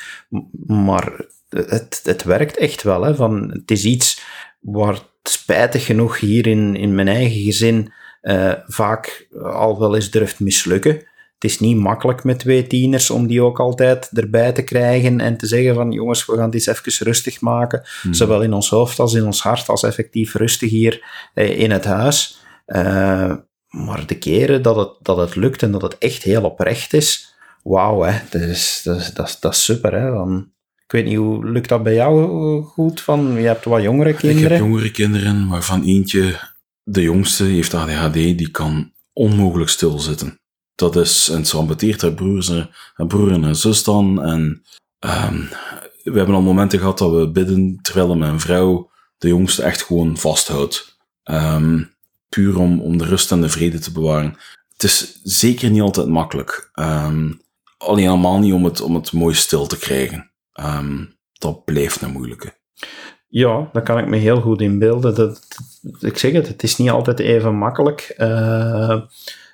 [0.66, 1.12] Maar
[1.48, 3.02] het, het werkt echt wel.
[3.02, 4.22] Hè, van, het is iets
[4.60, 10.40] waar spijtig genoeg hier in, in mijn eigen gezin eh, vaak al wel eens durft
[10.40, 11.02] mislukken.
[11.44, 15.36] Het is niet makkelijk met twee tieners om die ook altijd erbij te krijgen en
[15.36, 17.82] te zeggen van jongens, we gaan dit even rustig maken.
[18.10, 21.84] Zowel in ons hoofd als in ons hart, als effectief rustig hier eh, in het
[21.84, 22.38] huis.
[22.66, 23.34] Eh,
[23.68, 27.34] maar de keren dat het, dat het lukt en dat het echt heel oprecht is,
[27.62, 29.92] wauw, hè, dat, is, dat, is, dat, is, dat is super.
[29.92, 30.50] Hè, van,
[30.84, 33.00] ik weet niet, hoe lukt dat bij jou goed?
[33.00, 34.50] Van, je hebt wat jongere Ik kinderen.
[34.50, 36.34] heb jongere kinderen, waarvan eentje,
[36.82, 40.38] de jongste, heeft ADHD, die kan onmogelijk stilzitten.
[40.74, 42.48] Dat is, en het ambeteert haar broers,
[42.94, 44.22] haar broer en haar zus dan.
[44.22, 44.62] En
[44.98, 45.38] ehm,
[46.02, 50.16] we hebben al momenten gehad dat we bidden, terwijl mijn vrouw de jongste echt gewoon
[50.16, 50.98] vasthoudt.
[51.22, 51.82] Ehm,
[52.28, 54.36] puur om, om de rust en de vrede te bewaren.
[54.72, 56.70] Het is zeker niet altijd makkelijk.
[56.72, 57.32] Ehm,
[57.78, 60.30] alleen allemaal niet om het, om het mooi stil te krijgen.
[61.32, 62.54] Dat blijft een moeilijke.
[63.28, 65.14] Ja, dat kan ik me heel goed inbeelden.
[65.14, 65.46] Dat,
[65.98, 68.00] ik zeg het, het is niet altijd even makkelijk.
[68.16, 69.00] eh,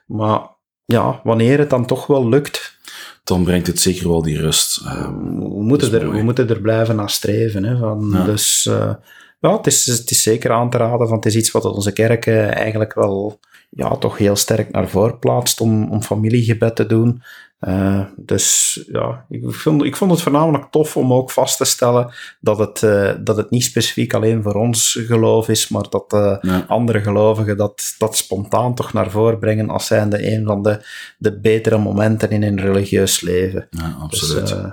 [0.07, 0.49] maar
[0.91, 2.78] ja, wanneer het dan toch wel lukt,
[3.24, 4.80] dan brengt het zeker wel die rust.
[4.84, 6.18] Ehm, we moeten, is er, mooi.
[6.18, 7.64] we moeten er blijven naar streven.
[7.64, 8.24] Hè, van, Ja.
[8.24, 8.95] Dus eh,
[9.41, 11.93] ja, het is, het is zeker aan te raden, want het is iets wat onze
[11.93, 16.86] kerk eh, eigenlijk wel ja, toch heel sterk naar voren plaatst om, om familiegebed te
[16.86, 17.22] doen.
[17.61, 22.12] Eh, dus ja, ik vond, ik vond het voornamelijk tof om ook vast te stellen
[22.40, 26.36] dat het, eh, dat het niet specifiek alleen voor ons geloof is, maar dat eh,
[26.40, 26.64] ja.
[26.68, 30.86] andere gelovigen dat, dat spontaan toch naar voren brengen als zijnde een van de,
[31.18, 33.66] de betere momenten in een religieus leven.
[33.70, 34.40] ja, absoluut.
[34.40, 34.70] Dus, eh,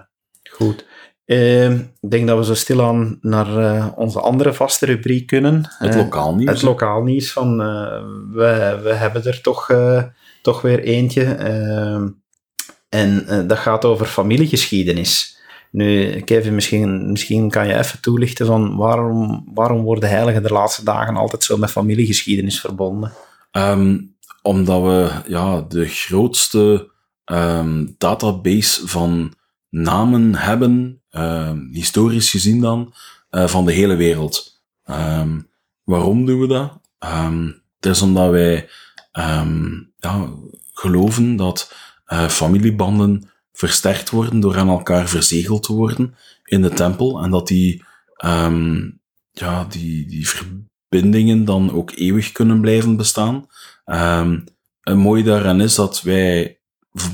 [0.52, 0.86] goed.
[1.26, 5.76] Eh, ik denk dat we zo stilaan naar onze andere vaste rubriek kunnen.
[5.78, 6.52] het lokaal nieuws.
[6.52, 7.58] het lokaal nieuws van,
[8.32, 9.72] we, we hebben er toch,
[10.42, 11.36] toch weer eentje.
[12.90, 15.38] En eh, dat gaat over familiegeschiedenis.
[15.72, 20.84] Nu, Kevin, misschien, misschien kan je even toelichten van waarom, waarom worden heiligen de laatste
[20.84, 23.14] dagen altijd zo met familiegeschiedenis verbonden?
[23.52, 23.98] Ehm,
[24.42, 26.92] omdat we ja, de grootste
[27.26, 29.34] ehm, database van
[29.70, 32.94] namen hebben, ehm, historisch gezien dan,
[33.30, 34.62] eh, van de hele wereld.
[35.84, 36.80] Waarom doen we dat?
[37.80, 38.70] Het is omdat wij
[40.00, 40.30] ja,
[40.74, 41.74] geloven dat
[42.08, 47.48] eh, familiebanden versterkt worden door aan elkaar verzegeld te worden in de tempel en dat
[47.48, 47.84] die,
[48.16, 48.90] ehm,
[49.32, 53.48] ja, die, die verbindingen dan ook eeuwig kunnen blijven bestaan.
[53.86, 54.40] Ehm
[54.88, 56.60] een mooi daaraan is dat wij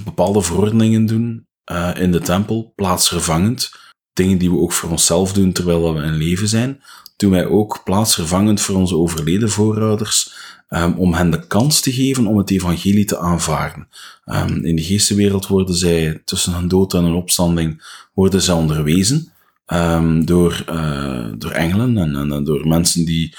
[0.03, 3.71] bepaalde verordeningen doen eh, in de tempel, plaatsvervangend.
[4.13, 6.83] Dingen die we ook voor onszelf doen terwijl we in leven zijn,
[7.17, 10.35] doen wij ook plaatsvervangend voor onze overleden voorouders,
[10.73, 13.87] ehm, om hen de kans te geven om het evangelie te aanvaarden.
[14.25, 19.31] Ehm, in de geestenwereld worden zij tussen een dood en een opstanding worden zij onderwezen.
[19.65, 23.35] ehm, door, eh, door engelen en, en, door mensen die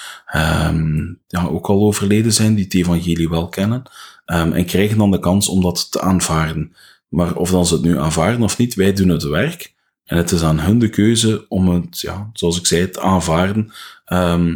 [1.29, 3.83] ja, ook al overleden zijn, die het evangelie wel kennen,
[4.27, 6.73] en krijgen dan de kans om dat te aanvaarden.
[7.09, 9.75] Maar of dan ze het nu aanvaarden of niet, wij doen het werk.
[10.05, 13.73] En het is aan hun de keuze om het, ja, zoals ik zei, te aanvaarden.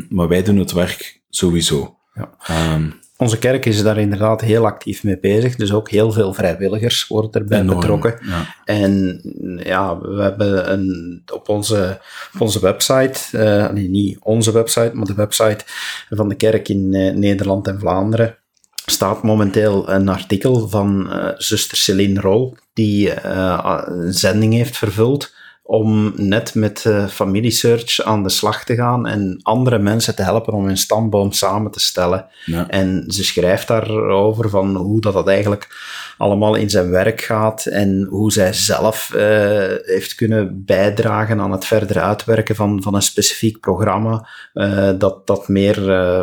[0.09, 1.98] Maar wij doen het werk sowieso.
[2.19, 2.75] Ja.
[2.75, 5.57] Um, onze kerk is daar inderdaad heel actief mee bezig.
[5.57, 8.19] Dus ook heel veel vrijwilligers worden erbij enorm, betrokken.
[8.23, 8.55] Ja.
[8.65, 9.21] En
[9.65, 12.01] ja, we hebben een, op, onze,
[12.35, 15.65] op onze website, uh, nee, niet onze website, maar de website
[16.11, 18.37] van de kerk in uh, Nederland en Vlaanderen,
[18.87, 25.35] staat momenteel een artikel van uh, zuster Celine Rol, die een zending heeft vervuld
[25.71, 30.53] om net met uh, familiesearch aan de slag te gaan en andere mensen te helpen
[30.53, 32.27] om hun stamboom samen te stellen.
[32.45, 32.69] Ja.
[32.69, 35.69] En ze schrijft daarover van hoe dat, dat eigenlijk
[36.19, 39.21] allemaal in zijn werk gaat en hoe zij zelf uh,
[39.83, 45.49] heeft kunnen bijdragen aan het verder uitwerken van, van een specifiek programma uh, dat, dat
[45.49, 45.77] meer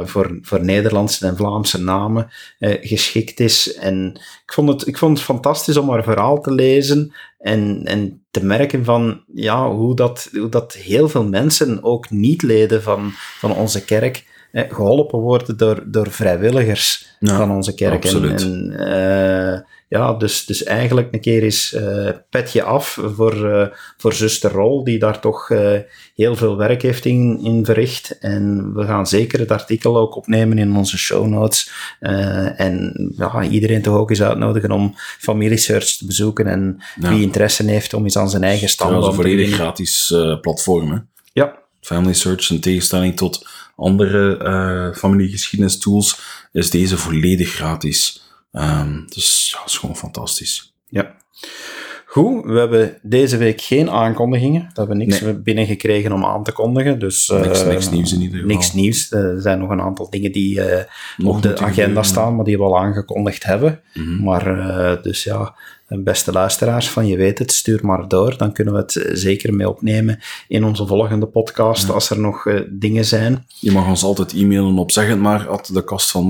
[0.07, 2.27] voor, voor Nederlandse en Vlaamse namen
[2.59, 3.73] geschikt is.
[3.73, 7.13] En ik vond, het, ik vond het fantastisch om haar verhaal te lezen
[7.45, 12.83] en, en te merken van ja, hoe, dat, hoe dat heel veel mensen, ook niet-leden
[12.83, 18.03] van, van onze kerk, eh, geholpen worden door, door vrijwilligers van onze kerk.
[18.03, 18.41] Absoluut.
[18.41, 23.67] En, en uh, ja, dus, dus eigenlijk een keer eens uh, petje af voor, uh,
[23.97, 25.79] voor zuster Rol, die daar toch uh,
[26.15, 28.17] heel veel werk heeft in, in verricht.
[28.19, 31.71] En we gaan zeker het artikel ook opnemen in onze show notes.
[31.99, 36.47] en ja, iedereen toch ook eens uitnodigen om Family Search te bezoeken.
[36.47, 37.09] En ja.
[37.09, 40.15] wie interesse heeft om eens aan zijn eigen stand te Het is een volledig gratis
[40.41, 40.91] platform.
[40.91, 40.97] Hè?
[41.33, 41.57] Ja.
[41.81, 46.19] Family Search, in tegenstelling tot andere familiegeschiedenis tools,
[46.51, 48.24] is deze volledig gratis.
[48.57, 50.73] Um, dus ja, dat is gewoon fantastisch.
[50.87, 51.15] Ja.
[52.05, 54.61] Goed, we hebben deze week geen aankondigingen.
[54.61, 55.33] We hebben niks nee.
[55.33, 56.99] binnengekregen om aan te kondigen.
[56.99, 58.55] Dus, niks, niks nieuws in ieder geval.
[58.55, 59.11] Niks nieuws.
[59.11, 62.05] Er zijn nog een aantal dingen die uh, op de agenda gebeuren.
[62.05, 63.81] staan, maar die we al aangekondigd hebben.
[63.93, 64.23] Mm -hmm.
[64.23, 65.55] Maar uh, dus ja,
[65.87, 68.37] beste luisteraars van Je Weet Het, stuur maar door.
[68.37, 71.93] Dan kunnen we het zeker mee opnemen in onze volgende podcast, ja.
[71.93, 73.45] als er nog uh, dingen zijn.
[73.59, 76.27] Je mag ons altijd e-mailen op zeg het maar, at de kast van.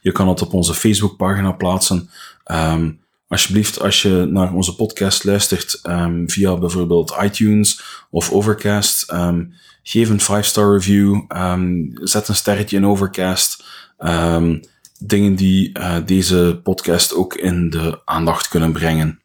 [0.00, 2.10] Je kan het op onze Facebookpagina plaatsen.
[2.52, 9.52] Um, alsjeblieft, als je naar onze podcast luistert um, via bijvoorbeeld iTunes of Overcast, um,
[9.82, 11.20] geef een 5-star review,
[11.94, 13.64] zet een sterretje in Overcast
[14.98, 19.20] dingen die uh, deze podcast ook in de aandacht kunnen brengen.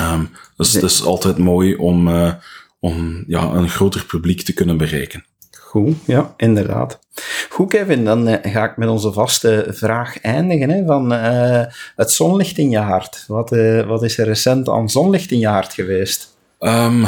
[0.00, 2.32] Um, dus het is altijd mooi om, uh,
[2.80, 5.24] om ja, een groter publiek te kunnen bereiken.
[5.60, 6.98] Goed, ja, inderdaad.
[7.48, 10.70] Goed, Kevin, dan uh, ga ik met onze vaste vraag eindigen.
[10.70, 11.10] Hè, van
[11.96, 13.24] het zonlicht in je hart.
[13.28, 13.50] Wat,
[13.86, 16.36] wat is er recent aan zonlicht in je hart geweest?
[16.60, 17.06] Um,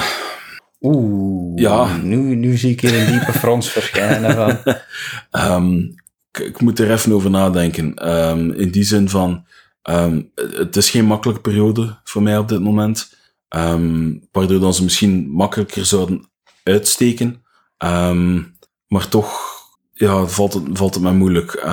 [0.84, 1.96] Oeh, ja.
[1.96, 4.34] nu, nu zie ik hier een diepe frons verschijnen.
[4.34, 4.74] Van.
[5.52, 5.94] Um,
[6.38, 8.12] ik, moet er even over nadenken.
[8.28, 9.46] Um, in die zin van,
[9.82, 13.14] um, het is geen makkelijke periode voor mij op dit moment.
[13.48, 16.28] Um, waardoor dan ze misschien makkelijker zouden
[16.62, 17.42] uitsteken.
[18.86, 19.52] maar toch
[19.92, 21.66] ja, valt, het, valt mij moeilijk.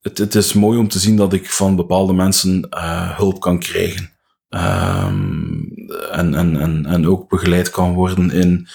[0.00, 3.58] Het, het, is mooi om te zien dat ik van bepaalde mensen uh, hulp kan
[3.58, 4.10] krijgen.
[4.48, 8.68] en, en, en, en ook begeleid kan worden in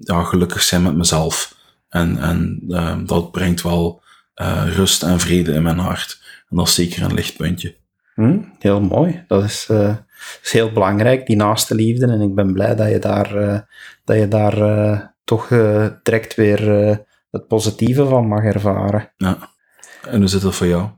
[0.00, 1.54] ja, gelukkig zijn met mezelf.
[1.88, 2.60] En, en
[3.06, 4.01] dat brengt wel
[4.40, 6.20] uh, rust en vrede in mijn hart.
[6.48, 7.76] En dat is zeker een lichtpuntje.
[8.14, 9.24] Hm, heel mooi.
[9.26, 9.96] Dat is, uh,
[10.42, 12.06] is heel belangrijk, die naaste liefde.
[12.06, 13.58] En ik ben blij dat je daar, uh,
[14.04, 15.48] dat je daar toch
[16.02, 16.60] direct weer
[17.30, 19.12] het positieve van mag ervaren.
[19.16, 19.50] Ja.
[20.08, 20.88] En hoe zit dat voor jou?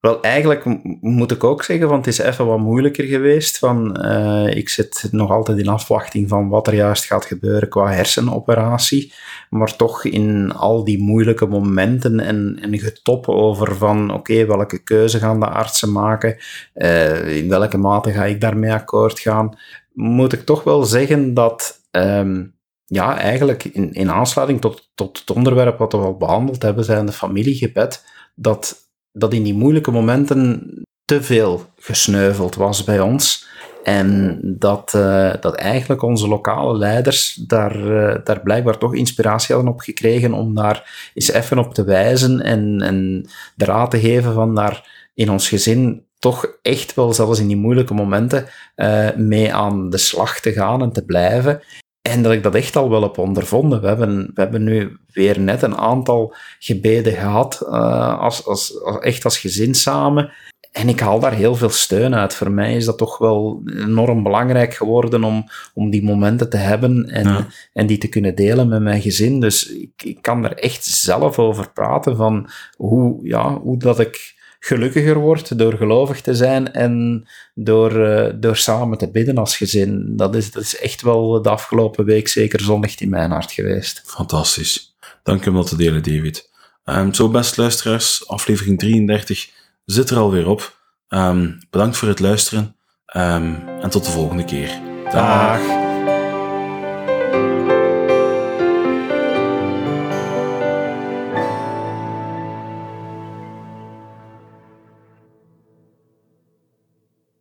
[0.00, 0.64] Wel, eigenlijk
[1.00, 3.58] moet ik ook zeggen, want het is even wat moeilijker geweest.
[3.58, 7.92] Van, uh, ik zit nog altijd in afwachting van wat er juist gaat gebeuren qua
[7.92, 9.12] hersenoperatie.
[9.50, 15.18] Maar toch in al die moeilijke momenten en, en getop over van oké, welke keuze
[15.18, 16.36] gaan de artsen maken?
[16.74, 19.58] Uh, in welke mate ga ik daarmee akkoord gaan?
[19.92, 21.86] Moet ik toch wel zeggen dat...
[21.90, 26.84] Um, ja, eigenlijk in, in aansluiting tot, tot het onderwerp wat we al behandeld hebben,
[26.84, 30.70] zijn de familiegebed, dat dat in die moeilijke momenten
[31.04, 33.46] te veel gesneuveld was bij ons.
[33.82, 39.72] En dat, uh, dat eigenlijk onze lokale leiders daar, uh, daar blijkbaar toch inspiratie hadden
[39.72, 44.34] op gekregen om daar eens even op te wijzen en, en de raad te geven
[44.34, 48.46] van daar in ons gezin toch echt wel, zelfs in die moeilijke momenten,
[48.76, 51.62] uh, mee aan de slag te gaan en te blijven.
[52.08, 53.80] En dat ik dat echt al wel heb ondervonden.
[53.80, 58.98] We hebben, we hebben nu weer net een aantal gebeden gehad, uh, als, als, als,
[58.98, 60.32] echt als gezin samen.
[60.72, 62.34] En ik haal daar heel veel steun uit.
[62.34, 65.44] Voor mij is dat toch wel enorm belangrijk geworden om,
[65.74, 67.46] om die momenten te hebben en, ja.
[67.72, 69.40] en die te kunnen delen met mijn gezin.
[69.40, 74.36] Dus ik, ik kan er echt zelf over praten van hoe, ja, hoe dat ik
[74.60, 80.16] gelukkiger wordt door gelovig te zijn en door, eh, door samen te bidden als gezin.
[80.16, 84.02] Dat is, dat is echt wel de afgelopen week zeker zonlicht in mijn hart geweest.
[84.04, 84.96] Fantastisch.
[85.22, 86.50] Dank je om dat te delen, David.
[86.84, 89.50] Um, zo, best luisteraars, aflevering 33
[89.84, 90.76] zit er alweer op.
[91.08, 92.76] Um, bedankt voor het luisteren
[93.16, 94.80] um, en tot de volgende keer.
[95.12, 95.87] Dag.